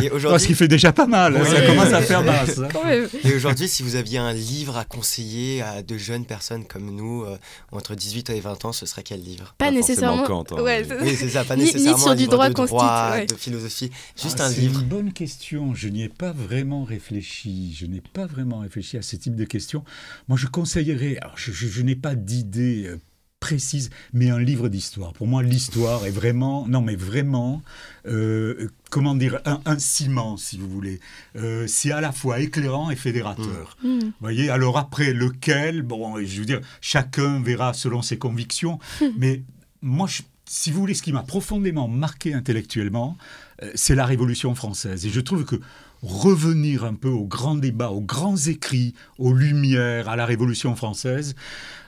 [0.04, 1.38] Et aujourd'hui, ce qui fait déjà pas mal.
[1.38, 2.60] Hein, ça commence à faire masse.
[2.60, 3.08] Hein.
[3.24, 7.24] Et aujourd'hui, si vous aviez un livre à conseiller à de jeunes personnes comme nous,
[7.24, 7.38] euh,
[7.72, 9.56] entre 18 et 20 ans, ce serait quel livre?
[9.58, 10.24] Pas, nécessairement.
[10.24, 13.36] Kant, hein, ouais, oui, c'est ça, pas nécessairement ni, sur du droit, de, droit de
[13.36, 13.92] philosophie,
[14.22, 14.76] juste ah, un livre.
[14.76, 15.74] C'est une bonne question.
[15.74, 17.74] Je n'y ai pas vraiment réfléchi.
[17.78, 19.84] Je n'ai pas vraiment réfléchi à ce type de questions.
[20.28, 21.18] Moi, je conseillerais.
[21.22, 23.00] Alors, je, je n'ai pas d'idée euh,
[23.42, 25.12] précise, mais un livre d'histoire.
[25.12, 27.62] Pour moi, l'histoire est vraiment, non mais vraiment,
[28.06, 31.02] euh, comment dire, un, ciment, si vous voulez.
[31.36, 33.78] Euh, c'est à la fois éclairant et fédérateur.
[33.84, 33.90] Mmh.
[33.90, 34.00] Mmh.
[34.00, 39.06] Vous voyez, alors après, lequel, bon, je veux dire, chacun verra selon ses convictions, mmh.
[39.18, 39.42] mais
[39.82, 40.08] moi,
[40.46, 43.18] si vous voulez, ce qui m'a profondément marqué intellectuellement,
[43.64, 45.06] euh, c'est la Révolution française.
[45.06, 45.60] Et je trouve que
[46.02, 51.36] revenir un peu aux grands débats, aux grands écrits, aux lumières, à la Révolution française,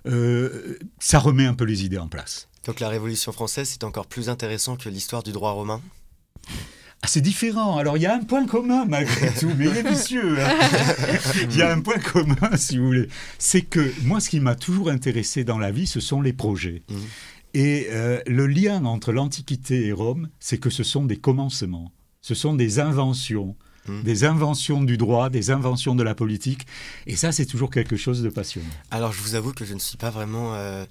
[0.05, 2.47] euh, ça remet un peu les idées en place.
[2.65, 5.81] Donc la Révolution française, c'est encore plus intéressant que l'histoire du droit romain?
[7.03, 7.77] Ah, c'est différent.
[7.77, 10.39] Alors, il y a un point commun, malgré tout, mais il est vicieux.
[10.39, 10.55] Hein.
[11.49, 13.09] il y a un point commun, si vous voulez.
[13.37, 16.81] C'est que moi, ce qui m'a toujours intéressé dans la vie, ce sont les projets.
[16.87, 16.95] Mmh.
[17.55, 21.91] Et euh, le lien entre l'Antiquité et Rome, c'est que ce sont des commencements,
[22.21, 23.55] ce sont des inventions.
[23.87, 24.01] Hmm.
[24.01, 26.65] des inventions du droit, des inventions de la politique.
[27.05, 28.69] Et ça, c'est toujours quelque chose de passionnant.
[28.91, 30.85] Alors, je vous avoue que je ne suis pas vraiment euh,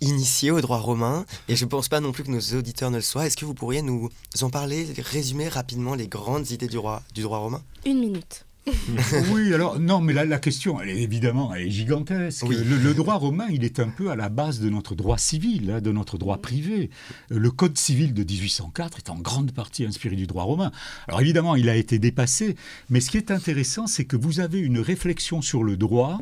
[0.00, 2.96] initié au droit romain, et je ne pense pas non plus que nos auditeurs ne
[2.96, 3.26] le soient.
[3.26, 4.08] Est-ce que vous pourriez nous
[4.42, 7.62] en parler, résumer rapidement les grandes idées du droit, du droit romain?
[7.84, 8.44] Une minute.
[9.32, 12.44] oui, alors non, mais là la question, elle est évidemment, elle est gigantesque.
[12.48, 15.80] Le, droit romain, il est un peu à la base de notre droit civil, hein,
[15.80, 16.90] de notre droit privé.
[17.30, 20.72] Le code civil de 1804 est en grande partie inspiré du droit romain.
[21.06, 22.56] Alors évidemment, il a été dépassé,
[22.90, 26.18] mais ce qui est intéressant, c'est que vous avez une réflexion sur le droit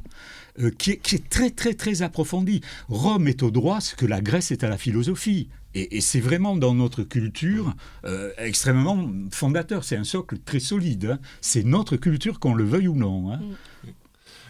[0.60, 2.60] euh, qui, est, très très très approfondie.
[2.88, 5.48] Rome est au droit ce que la Grèce est à la philosophie.
[5.74, 7.74] Et, c'est vraiment dans notre culture
[8.06, 9.84] euh, extrêmement fondateur.
[9.84, 11.10] C'est un socle très solide.
[11.12, 11.18] Hein.
[11.42, 13.32] C'est notre culture, qu'on le veuille ou non.
[13.32, 13.40] Hein.
[13.84, 13.90] Mm.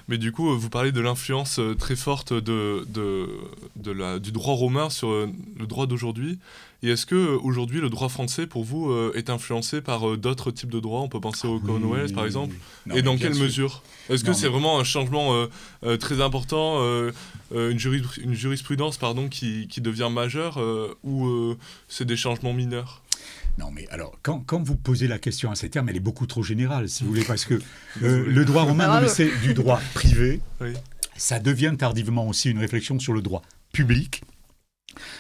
[0.09, 3.29] Mais du coup, vous parlez de l'influence euh, très forte de, de,
[3.77, 5.29] de la, du droit romain sur euh,
[5.59, 6.39] le droit d'aujourd'hui.
[6.83, 10.71] Et est-ce que aujourd'hui le droit français, pour vous, euh, est influencé par d'autres types
[10.71, 11.01] de droits?
[11.01, 12.55] On peut penser au Commonwealth, par exemple.
[12.95, 13.83] Et dans quelle mesure?
[14.09, 15.47] Est-ce que c'est vraiment un changement
[15.99, 16.83] très important,
[17.51, 17.79] une,
[18.23, 20.61] une, jurisprudence pardon, qui, qui devient majeure,
[21.03, 21.57] ou
[21.89, 23.03] c'est des changements mineurs?
[23.59, 26.27] Non, mais alors, quand, quand, vous posez la question à ces termes, elle est beaucoup
[26.27, 27.55] trop générale, si vous voulez, parce que
[28.03, 30.41] euh, le droit romain, c'est du droit privé.
[31.17, 33.43] Ça devient tardivement aussi une réflexion sur le droit
[33.73, 34.23] public.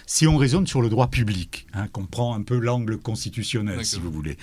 [0.06, 3.98] Si on raisonne sur le droit public, hein, qu'on prend un peu l'angle constitutionnel, si
[3.98, 4.36] vous voulez,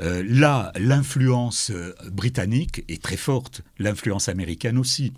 [0.00, 5.12] euh, là, l'influence euh, britannique est très forte, l'influence américaine aussi.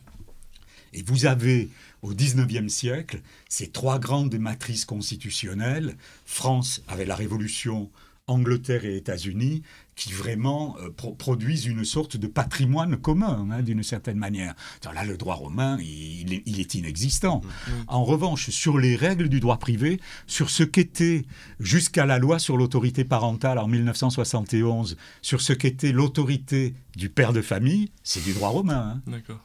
[0.93, 1.71] Et vous avez,
[2.03, 7.91] au XIXe siècle, ces trois grandes matrices constitutionnelles, France avec la Révolution,
[8.27, 9.63] Angleterre et États-Unis,
[9.97, 14.55] qui vraiment euh, pro- produisent une sorte de patrimoine commun, hein, d'une certaine manière.
[14.95, 17.43] Là, le droit romain, il, est- il est inexistant.
[17.87, 21.27] En revanche, sur les règles du droit privé, sur ce qu'était
[21.61, 27.43] jusqu'à la loi sur l'autorité parentale en 1971, sur ce qu'était l'autorité du père de
[27.43, 28.95] famille, c'est du droit romain.
[28.97, 29.03] hein.
[29.11, 29.41] D'accord.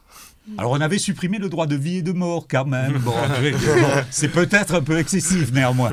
[0.58, 2.98] Alors on avait supprimé le droit de vie et de mort quand même.
[2.98, 3.14] Bon,
[4.10, 5.92] c'est peut-être un peu excessif néanmoins.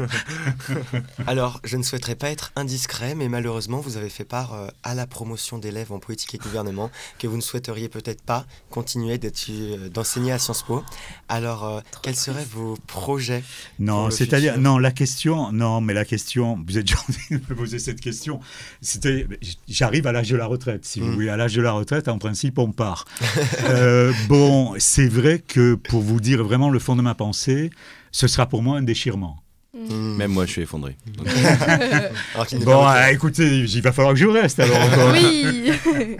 [1.27, 4.95] Alors, je ne souhaiterais pas être indiscret, mais malheureusement, vous avez fait part euh, à
[4.95, 6.89] la promotion d'élèves en politique et gouvernement
[7.19, 9.19] que vous ne souhaiteriez peut-être pas continuer
[9.49, 10.83] euh, d'enseigner à Sciences Po.
[11.29, 13.43] Alors, euh, quels seraient vos projets
[13.79, 17.79] Non, c'est-à-dire, non, la question, non, mais la question, vous êtes gentil de me poser
[17.79, 18.39] cette question.
[18.81, 19.27] C'était,
[19.67, 21.13] j'arrive à l'âge de la retraite, si vous Mm.
[21.13, 21.29] voulez.
[21.29, 23.05] À l'âge de la retraite, en principe, on part.
[23.65, 24.46] Euh, bon,
[24.77, 27.69] c'est vrai que pour vous dire vraiment le fond de ma pensée,
[28.11, 29.37] ce sera pour moi un déchirement.
[29.73, 30.15] Hmm.
[30.15, 30.95] Même moi, je suis effondré.
[31.15, 31.27] Donc,
[32.33, 35.11] Alors Bon, euh, écoutez, il va falloir que je reste alors encore.
[35.13, 35.71] Oui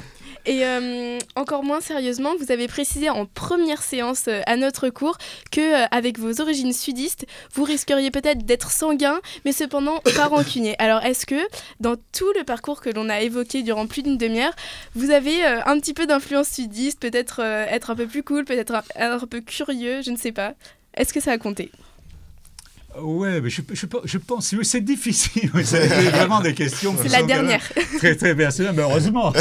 [0.46, 5.18] Et euh, encore moins sérieusement, vous avez précisé en première séance euh, à notre cours
[5.50, 10.76] que, euh, avec vos origines sudistes, vous risqueriez peut-être d'être sanguin, mais cependant pas rancunier.
[10.78, 11.40] Alors, est-ce que,
[11.80, 14.54] dans tout le parcours que l'on a évoqué durant plus d'une demi-heure,
[14.94, 18.82] vous avez un petit peu d'influence sudiste, peut-être être un peu plus cool, peut-être un,
[18.96, 20.54] un peu curieux, je ne sais pas.
[20.94, 21.70] Est-ce que ça a compté?
[22.98, 25.50] Ouais, mais je, je, je pense, c'est difficile.
[25.64, 26.94] C'est vraiment des questions.
[27.00, 27.62] C'est la dernière.
[27.98, 29.32] Très, très personnelles, mais heureusement.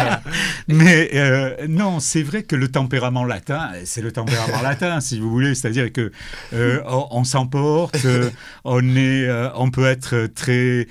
[0.68, 5.30] mais euh, non, c'est vrai que le tempérament latin, c'est le tempérament latin, si vous
[5.30, 5.54] voulez.
[5.54, 6.12] C'est-à-dire que
[6.52, 8.30] euh, on, on s'emporte, euh,
[8.64, 10.86] on, est, on peut être très.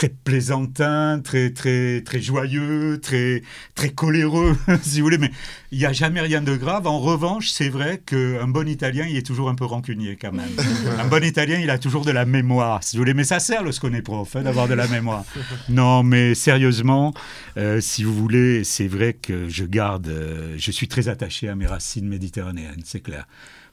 [0.00, 3.42] Très plaisantin, très très très joyeux, très
[3.74, 5.30] très coléreux, si vous voulez, mais
[5.72, 6.86] il n'y a jamais rien de grave.
[6.86, 10.48] En revanche, c'est vrai qu'un bon Italien, il est toujours un peu rancunier quand même.
[10.98, 13.62] un bon Italien, il a toujours de la mémoire, si vous voulez, mais ça sert
[13.62, 15.24] lorsqu'on est prof, hein, d'avoir de la mémoire.
[15.68, 17.12] Non, mais sérieusement,
[17.58, 21.54] euh, si vous voulez, c'est vrai que je garde, euh, je suis très attaché à
[21.54, 23.26] mes racines méditerranéennes, c'est clair.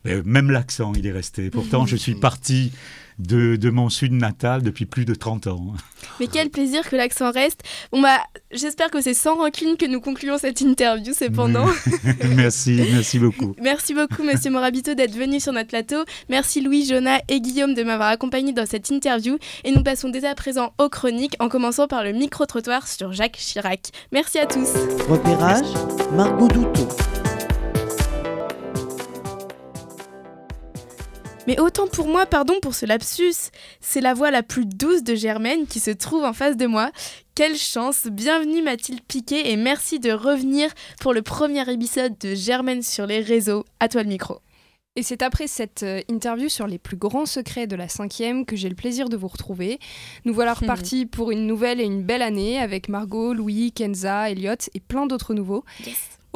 [0.04, 1.50] Mais même l'accent, il est resté.
[1.50, 2.72] Pourtant, je suis parti
[3.20, 5.74] de, de mon sud natal depuis plus de 30 ans.
[6.20, 7.62] Mais quel plaisir que l'accent reste.
[7.92, 8.20] Bon bah,
[8.52, 11.68] j'espère que c'est sans rancune que nous concluons cette interview cependant.
[12.36, 13.56] merci, merci beaucoup.
[13.62, 16.04] Merci beaucoup Monsieur Morabito d'être venu sur notre plateau.
[16.30, 19.38] Merci Louis, Jonah et Guillaume de m'avoir accompagné dans cette interview.
[19.64, 23.38] Et nous passons dès à présent aux chroniques en commençant par le micro-trottoir sur Jacques
[23.38, 23.92] Chirac.
[24.12, 24.70] Merci à tous.
[25.10, 25.68] Repérage,
[26.14, 27.17] Margot Doutot.
[31.48, 35.16] Mais autant pour moi, pardon pour ce lapsus, c'est la voix la plus douce de
[35.16, 36.92] Germaine qui se trouve en face de moi.
[37.36, 40.70] Quelle chance Bienvenue Mathilde Piquet et merci de revenir
[41.00, 43.64] pour le premier épisode de Germaine sur les réseaux.
[43.80, 44.42] À toi le micro.
[44.98, 48.56] Et c'est après cette euh, interview sur les plus grands secrets de la cinquième que
[48.56, 49.80] j'ai le plaisir de vous retrouver.
[50.26, 54.56] Nous voilà repartis pour une nouvelle et une belle année avec Margot, Louis, Kenza, Elliot
[54.74, 55.64] et plein d'autres nouveaux.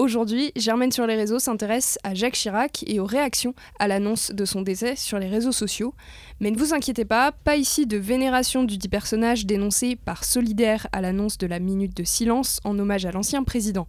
[0.02, 4.46] Aujourd'hui, Germaine sur les réseaux s'intéresse à Jacques Chirac et aux réactions à l'annonce de
[4.46, 5.94] son décès sur les réseaux sociaux.
[6.40, 10.88] Mais ne vous inquiétez pas, pas ici de vénération du dit personnage dénoncé par Solidaire
[10.92, 13.88] à l'annonce de la minute de silence en hommage à l'ancien président.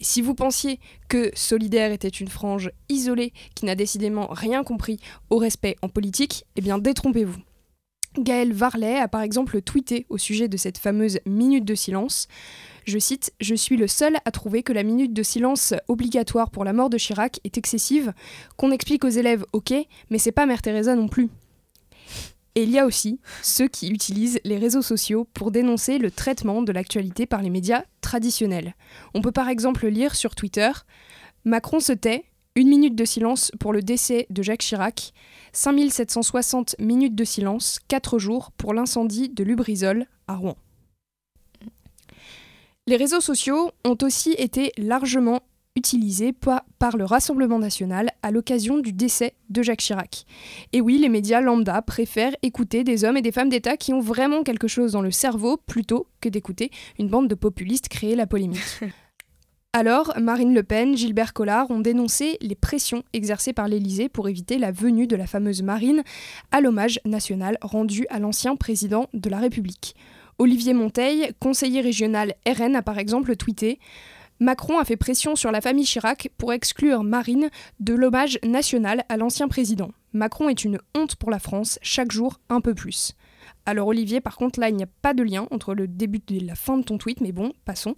[0.00, 0.80] Si vous pensiez
[1.10, 6.46] que Solidaire était une frange isolée qui n'a décidément rien compris au respect en politique,
[6.56, 7.42] eh bien détrompez-vous.
[8.18, 12.28] Gaël Varlet a par exemple tweeté au sujet de cette fameuse minute de silence.
[12.84, 16.64] Je cite Je suis le seul à trouver que la minute de silence obligatoire pour
[16.64, 18.12] la mort de Chirac est excessive,
[18.56, 19.72] qu'on explique aux élèves, ok,
[20.10, 21.28] mais c'est pas Mère Teresa non plus.
[22.54, 26.60] Et il y a aussi ceux qui utilisent les réseaux sociaux pour dénoncer le traitement
[26.62, 28.74] de l'actualité par les médias traditionnels.
[29.14, 30.70] On peut par exemple lire sur Twitter
[31.44, 32.24] Macron se tait,
[32.54, 35.12] une minute de silence pour le décès de Jacques Chirac,
[35.52, 40.56] 5760 minutes de silence, 4 jours pour l'incendie de Lubrizol à Rouen.
[42.88, 45.42] Les réseaux sociaux ont aussi été largement
[45.76, 50.24] utilisés par, par le Rassemblement national à l'occasion du décès de Jacques Chirac.
[50.72, 54.00] Et oui, les médias lambda préfèrent écouter des hommes et des femmes d'État qui ont
[54.00, 58.26] vraiment quelque chose dans le cerveau plutôt que d'écouter une bande de populistes créer la
[58.26, 58.60] polémique.
[59.72, 64.58] Alors, Marine Le Pen, Gilbert Collard ont dénoncé les pressions exercées par l'Élysée pour éviter
[64.58, 66.02] la venue de la fameuse Marine
[66.50, 69.94] à l'hommage national rendu à l'ancien président de la République.
[70.38, 73.78] Olivier Monteil, conseiller régional RN, a par exemple tweeté
[74.40, 79.16] Macron a fait pression sur la famille Chirac pour exclure Marine de l'hommage national à
[79.16, 79.92] l'ancien président.
[80.12, 83.14] Macron est une honte pour la France, chaque jour un peu plus.
[83.66, 86.40] Alors Olivier, par contre, là, il n'y a pas de lien entre le début et
[86.40, 87.94] la fin de ton tweet, mais bon, passons.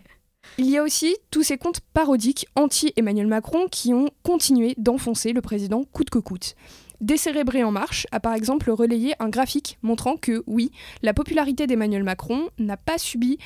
[0.58, 5.42] il y a aussi tous ces comptes parodiques anti-Emmanuel Macron qui ont continué d'enfoncer le
[5.42, 6.56] président coûte que coûte.
[7.00, 10.70] Décérébré en marche a par exemple relayé un graphique montrant que oui,
[11.02, 13.38] la popularité d'Emmanuel Macron n'a pas subi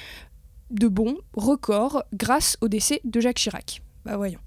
[0.70, 3.82] de bons records grâce au décès de Jacques Chirac.
[4.04, 4.40] Bah voyons.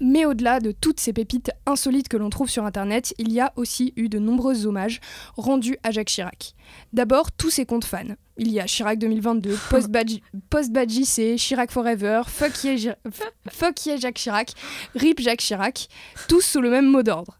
[0.00, 3.52] Mais au-delà de toutes ces pépites insolites que l'on trouve sur Internet, il y a
[3.56, 5.00] aussi eu de nombreux hommages
[5.36, 6.54] rendus à Jacques Chirac.
[6.92, 8.14] D'abord, tous ses comptes fans.
[8.36, 14.52] Il y a Chirac 2022, Post-Bad JC, Chirac Forever, fuck yeah Jacques Chirac,
[14.94, 15.88] RIP Jacques Chirac,
[16.28, 17.38] tous sous le même mot d'ordre.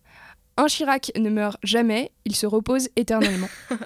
[0.57, 3.49] Un Chirac ne meurt jamais, il se repose éternellement.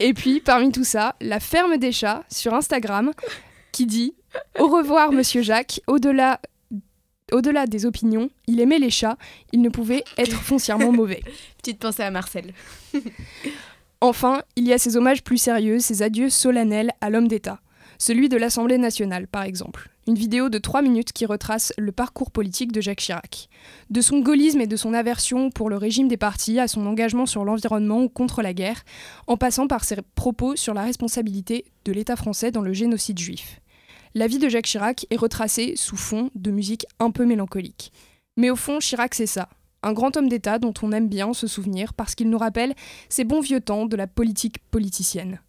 [0.00, 3.12] Et puis, parmi tout ça, la ferme des chats sur Instagram
[3.72, 4.14] qui dit
[4.58, 6.40] Au revoir, monsieur Jacques, au-delà
[7.32, 9.16] au-delà des opinions, il aimait les chats,
[9.52, 11.22] il ne pouvait être foncièrement mauvais.
[11.58, 12.52] Petite pensée à Marcel.
[14.00, 17.60] enfin, il y a ces hommages plus sérieux, ces adieux solennels à l'homme d'État.
[17.98, 19.90] Celui de l'Assemblée nationale, par exemple.
[20.08, 23.48] Une vidéo de 3 minutes qui retrace le parcours politique de Jacques Chirac.
[23.90, 27.26] De son gaullisme et de son aversion pour le régime des partis à son engagement
[27.26, 28.84] sur l'environnement ou contre la guerre,
[29.26, 33.60] en passant par ses propos sur la responsabilité de l'État français dans le génocide juif.
[34.14, 37.92] La vie de Jacques Chirac est retracée sous fond de musique un peu mélancolique.
[38.36, 39.48] Mais au fond, Chirac, c'est ça.
[39.82, 42.76] Un grand homme d'État dont on aime bien se souvenir parce qu'il nous rappelle
[43.08, 45.40] ces bons vieux temps de la politique politicienne.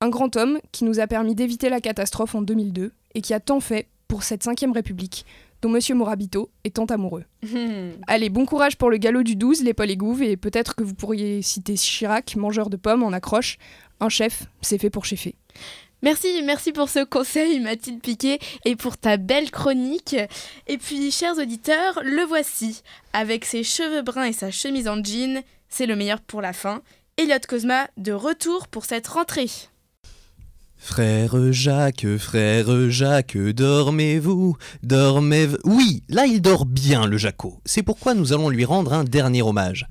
[0.00, 3.40] Un grand homme qui nous a permis d'éviter la catastrophe en 2002 et qui a
[3.40, 5.26] tant fait pour cette 5ème République
[5.60, 7.24] dont Monsieur Morabito est tant amoureux.
[8.06, 11.42] Allez, bon courage pour le galop du 12, l'épaule égouve, et peut-être que vous pourriez
[11.42, 13.58] citer Chirac, mangeur de pommes en accroche.
[13.98, 15.34] Un chef, c'est fait pour chefer.
[16.02, 20.14] Merci, merci pour ce conseil Mathilde Piquet et pour ta belle chronique.
[20.68, 22.82] Et puis, chers auditeurs, le voici.
[23.12, 26.82] Avec ses cheveux bruns et sa chemise en jean, c'est le meilleur pour la fin.
[27.16, 29.50] Elliot Cosma de retour pour cette rentrée.
[30.80, 35.56] Frère Jacques, frère Jacques, dormez-vous, dormez-vous.
[35.64, 37.60] Oui, là il dort bien le Jaco.
[37.64, 39.86] C'est pourquoi nous allons lui rendre un dernier hommage.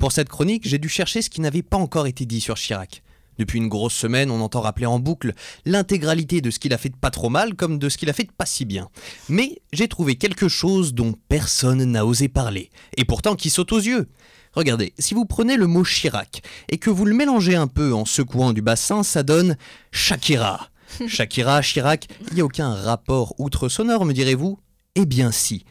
[0.00, 3.02] Pour cette chronique, j'ai dû chercher ce qui n'avait pas encore été dit sur Chirac.
[3.38, 5.34] Depuis une grosse semaine, on entend rappeler en boucle
[5.66, 8.14] l'intégralité de ce qu'il a fait de pas trop mal comme de ce qu'il a
[8.14, 8.88] fait de pas si bien.
[9.28, 13.78] Mais j'ai trouvé quelque chose dont personne n'a osé parler, et pourtant qui saute aux
[13.78, 14.08] yeux.
[14.52, 18.04] Regardez, si vous prenez le mot Chirac et que vous le mélangez un peu en
[18.04, 19.56] secouant du bassin, ça donne
[19.92, 20.68] Shakira.
[21.06, 24.58] Shakira, Chirac, il n'y a aucun rapport outre sonore, me direz-vous?
[24.96, 25.64] Eh bien si.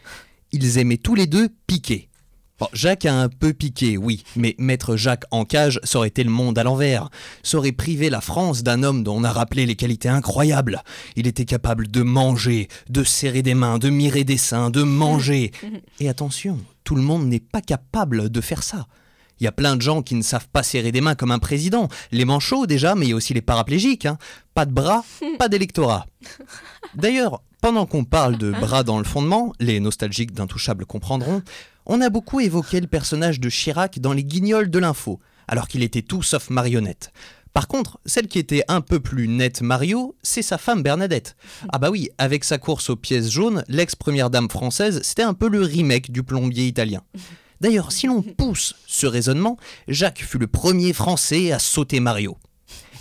[0.52, 2.10] Ils aimaient tous les deux piquer.
[2.74, 6.30] Jacques a un peu piqué, oui, mais mettre Jacques en cage, ça aurait été le
[6.30, 7.10] monde à l'envers.
[7.44, 10.84] Ça aurait privé la France d'un homme dont on a rappelé les qualités incroyables.
[11.16, 15.52] Il était capable de manger, de serrer des mains, de mirer des seins, de manger.
[16.00, 16.60] Et attention,
[16.90, 18.88] tout le monde n'est pas capable de faire ça.
[19.40, 21.38] Il y a plein de gens qui ne savent pas serrer des mains comme un
[21.38, 21.88] président.
[22.12, 24.08] Les manchots déjà, mais il y a aussi les paraplégiques.
[24.08, 24.18] Hein.
[24.56, 25.06] Pas de bras,
[25.38, 26.08] pas d'électorat.
[26.96, 31.44] D'ailleurs, pendant qu'on parle de bras dans le fondement, les nostalgiques d'Intouchables comprendront,
[31.86, 35.84] on a beaucoup évoqué le personnage de Chirac dans les guignols de l'info, alors qu'il
[35.84, 37.14] était tout sauf marionnette.
[37.54, 41.36] Par contre, celle qui était un peu plus nette Mario, c'est sa femme Bernadette.
[41.70, 45.50] Ah bah oui, avec sa course aux pièces jaunes, l'ex-première dame française, c'était un peu
[45.50, 47.02] le remake du plombier italien.
[47.62, 52.38] D'ailleurs, si l'on pousse ce raisonnement, Jacques fut le premier français à sauter Mario.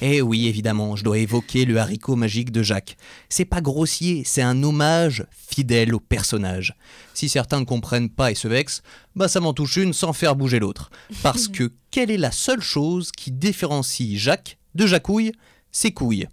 [0.00, 2.96] Eh oui, évidemment, je dois évoquer le haricot magique de Jacques.
[3.28, 6.76] C'est pas grossier, c'est un hommage fidèle au personnage.
[7.14, 8.82] Si certains ne comprennent pas et se vexent,
[9.16, 10.90] bah ça m'en touche une sans faire bouger l'autre.
[11.22, 15.32] Parce que quelle est la seule chose qui différencie Jacques de Jacouille?
[15.72, 16.28] Ses couilles.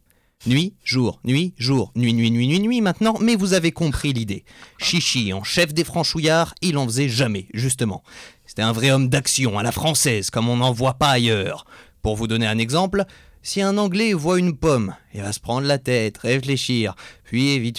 [0.46, 4.46] Nuit, jour, nuit, jour, nuit, nuit, nuit, nuit, nuit maintenant, mais vous avez compris l'idée.
[4.78, 8.04] Chichi, en chef des franchouillards, il en faisait jamais, justement.
[8.46, 11.66] C'était un vrai homme d'action, à la française, comme on n'en voit pas ailleurs.
[12.04, 13.06] Pour vous donner un exemple,
[13.46, 17.72] si un Anglais voit une pomme, il va se prendre la tête, réfléchir, puis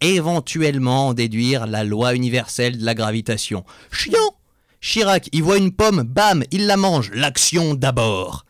[0.00, 3.62] éventuellement déduire la loi universelle de la gravitation.
[3.92, 4.34] Chiant
[4.80, 8.46] Chirac, il voit une pomme, bam, il la mange, l'action d'abord.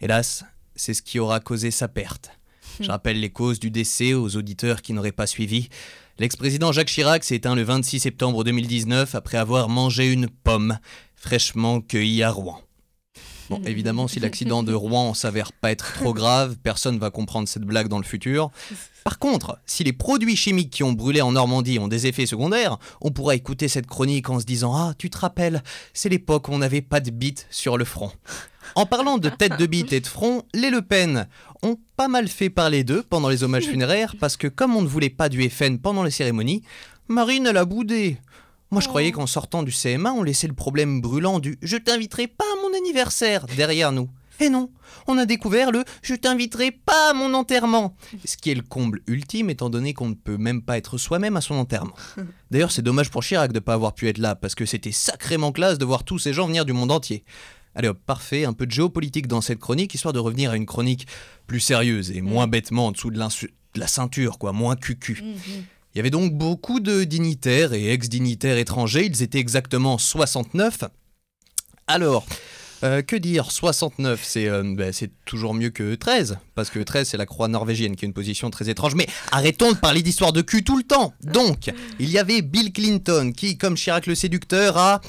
[0.00, 0.44] Hélas,
[0.76, 2.30] c'est ce qui aura causé sa perte.
[2.78, 5.68] Je rappelle les causes du décès aux auditeurs qui n'auraient pas suivi.
[6.20, 10.78] L'ex-président Jacques Chirac s'est éteint le 26 septembre 2019 après avoir mangé une pomme
[11.16, 12.63] fraîchement cueillie à Rouen.
[13.50, 17.64] Bon, évidemment, si l'accident de Rouen s'avère pas être trop grave, personne va comprendre cette
[17.64, 18.50] blague dans le futur.
[19.04, 22.78] Par contre, si les produits chimiques qui ont brûlé en Normandie ont des effets secondaires,
[23.02, 26.52] on pourra écouter cette chronique en se disant Ah, tu te rappelles, c'est l'époque où
[26.52, 28.10] on n'avait pas de bite sur le front.
[28.76, 31.28] En parlant de tête de bite et de front, les Le Pen
[31.62, 34.88] ont pas mal fait parler d'eux pendant les hommages funéraires parce que comme on ne
[34.88, 36.62] voulait pas du FN pendant les cérémonies,
[37.08, 38.18] Marine elle a boudé.
[38.74, 42.26] Moi je croyais qu'en sortant du CMA, on laissait le problème brûlant du je t'inviterai
[42.26, 44.10] pas à mon anniversaire derrière nous.
[44.40, 44.68] Et non,
[45.06, 47.94] on a découvert le je t'inviterai pas à mon enterrement.
[48.24, 51.36] Ce qui est le comble ultime étant donné qu'on ne peut même pas être soi-même
[51.36, 51.94] à son enterrement.
[52.50, 55.52] D'ailleurs, c'est dommage pour Chirac de pas avoir pu être là parce que c'était sacrément
[55.52, 57.22] classe de voir tous ces gens venir du monde entier.
[57.76, 60.66] Allez hop, parfait, un peu de géopolitique dans cette chronique, histoire de revenir à une
[60.66, 61.06] chronique
[61.46, 65.22] plus sérieuse et moins bêtement en dessous de, de la ceinture, quoi, moins cucu.
[65.94, 70.84] Il y avait donc beaucoup de dignitaires et ex-dignitaires étrangers, ils étaient exactement 69.
[71.86, 72.26] Alors,
[72.82, 73.52] euh, que dire?
[73.52, 77.46] 69, c'est euh, ben, c'est toujours mieux que 13, parce que 13 c'est la croix
[77.46, 78.96] norvégienne qui est une position très étrange.
[78.96, 81.14] Mais arrêtons de parler d'histoire de cul tout le temps.
[81.22, 81.70] Donc,
[82.00, 85.00] il y avait Bill Clinton qui, comme Chirac le séducteur, a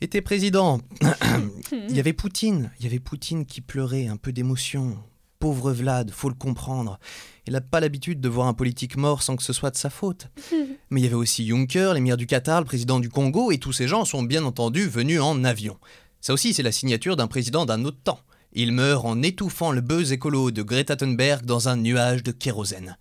[0.00, 0.80] été président.
[1.88, 4.98] il y avait Poutine, il y avait Poutine qui pleurait un peu d'émotion.
[5.38, 6.98] Pauvre Vlad, faut le comprendre.
[7.46, 9.88] Il n'a pas l'habitude de voir un politique mort sans que ce soit de sa
[9.88, 10.26] faute.
[10.90, 13.72] Mais il y avait aussi Juncker, l'émir du Qatar, le président du Congo, et tous
[13.72, 15.78] ces gens sont bien entendu venus en avion.
[16.20, 18.20] Ça aussi, c'est la signature d'un président d'un autre temps.
[18.52, 22.96] Il meurt en étouffant le buzz écolo de Greta Thunberg dans un nuage de kérosène.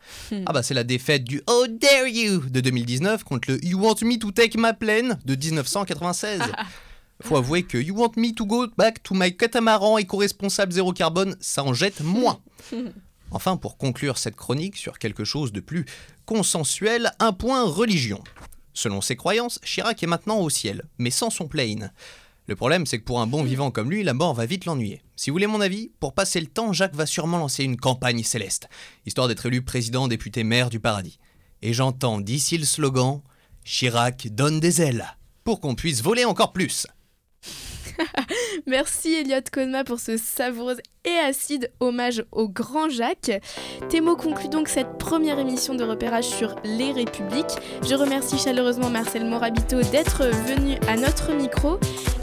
[0.46, 3.96] Ah bah c'est la défaite du Oh dare you de 2019 contre le You want
[4.04, 6.42] me to take my plane de 1996.
[7.22, 11.36] Faut avouer que You want me to go back to my catamaran éco-responsable zéro carbone,
[11.40, 12.40] ça en jette moins.
[13.32, 15.86] Enfin, pour conclure cette chronique sur quelque chose de plus
[16.26, 18.24] consensuel, un point religion.
[18.74, 21.92] Selon ses croyances, Chirac est maintenant au ciel, mais sans son plane.
[22.48, 25.02] Le problème, c'est que pour un bon vivant comme lui, la mort va vite l'ennuyer.
[25.18, 28.24] Si vous voulez mon avis, pour passer le temps, Jacques va sûrement lancer une campagne
[28.24, 28.70] céleste,
[29.06, 31.20] histoire d'être élu président, député, maire du paradis.
[31.62, 33.22] Et j'entends d'ici le slogan
[33.66, 36.88] Chirac donne des ailes, pour qu'on puisse voler encore plus.
[38.68, 43.32] Merci Elliot Conma pour ce savoureux et acide hommage au grand Jacques.
[43.90, 47.46] Tes mots concluent donc cette première émission de repérage sur les républiques.
[47.88, 51.80] Je remercie chaleureusement Marcel Morabito d'être venu à notre micro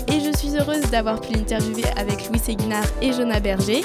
[0.08, 3.82] et je suis heureuse d'avoir pu l'interviewer avec Louis Séguinard et Jonah Berger.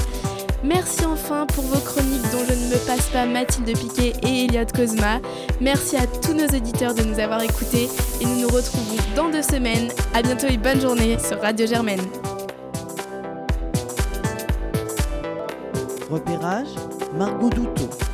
[0.64, 4.66] Merci enfin pour vos chroniques dont je ne me passe pas Mathilde Piquet et Elliot
[4.76, 5.20] Cosma.
[5.62, 7.88] Merci à tous nos auditeurs de nous avoir écoutés
[8.20, 9.90] et nous nous retrouvons dans deux semaines.
[10.14, 12.02] À bientôt et bonne journée sur Radio Germaine.
[16.10, 16.68] Repérage,
[17.18, 18.09] Margot Douteau.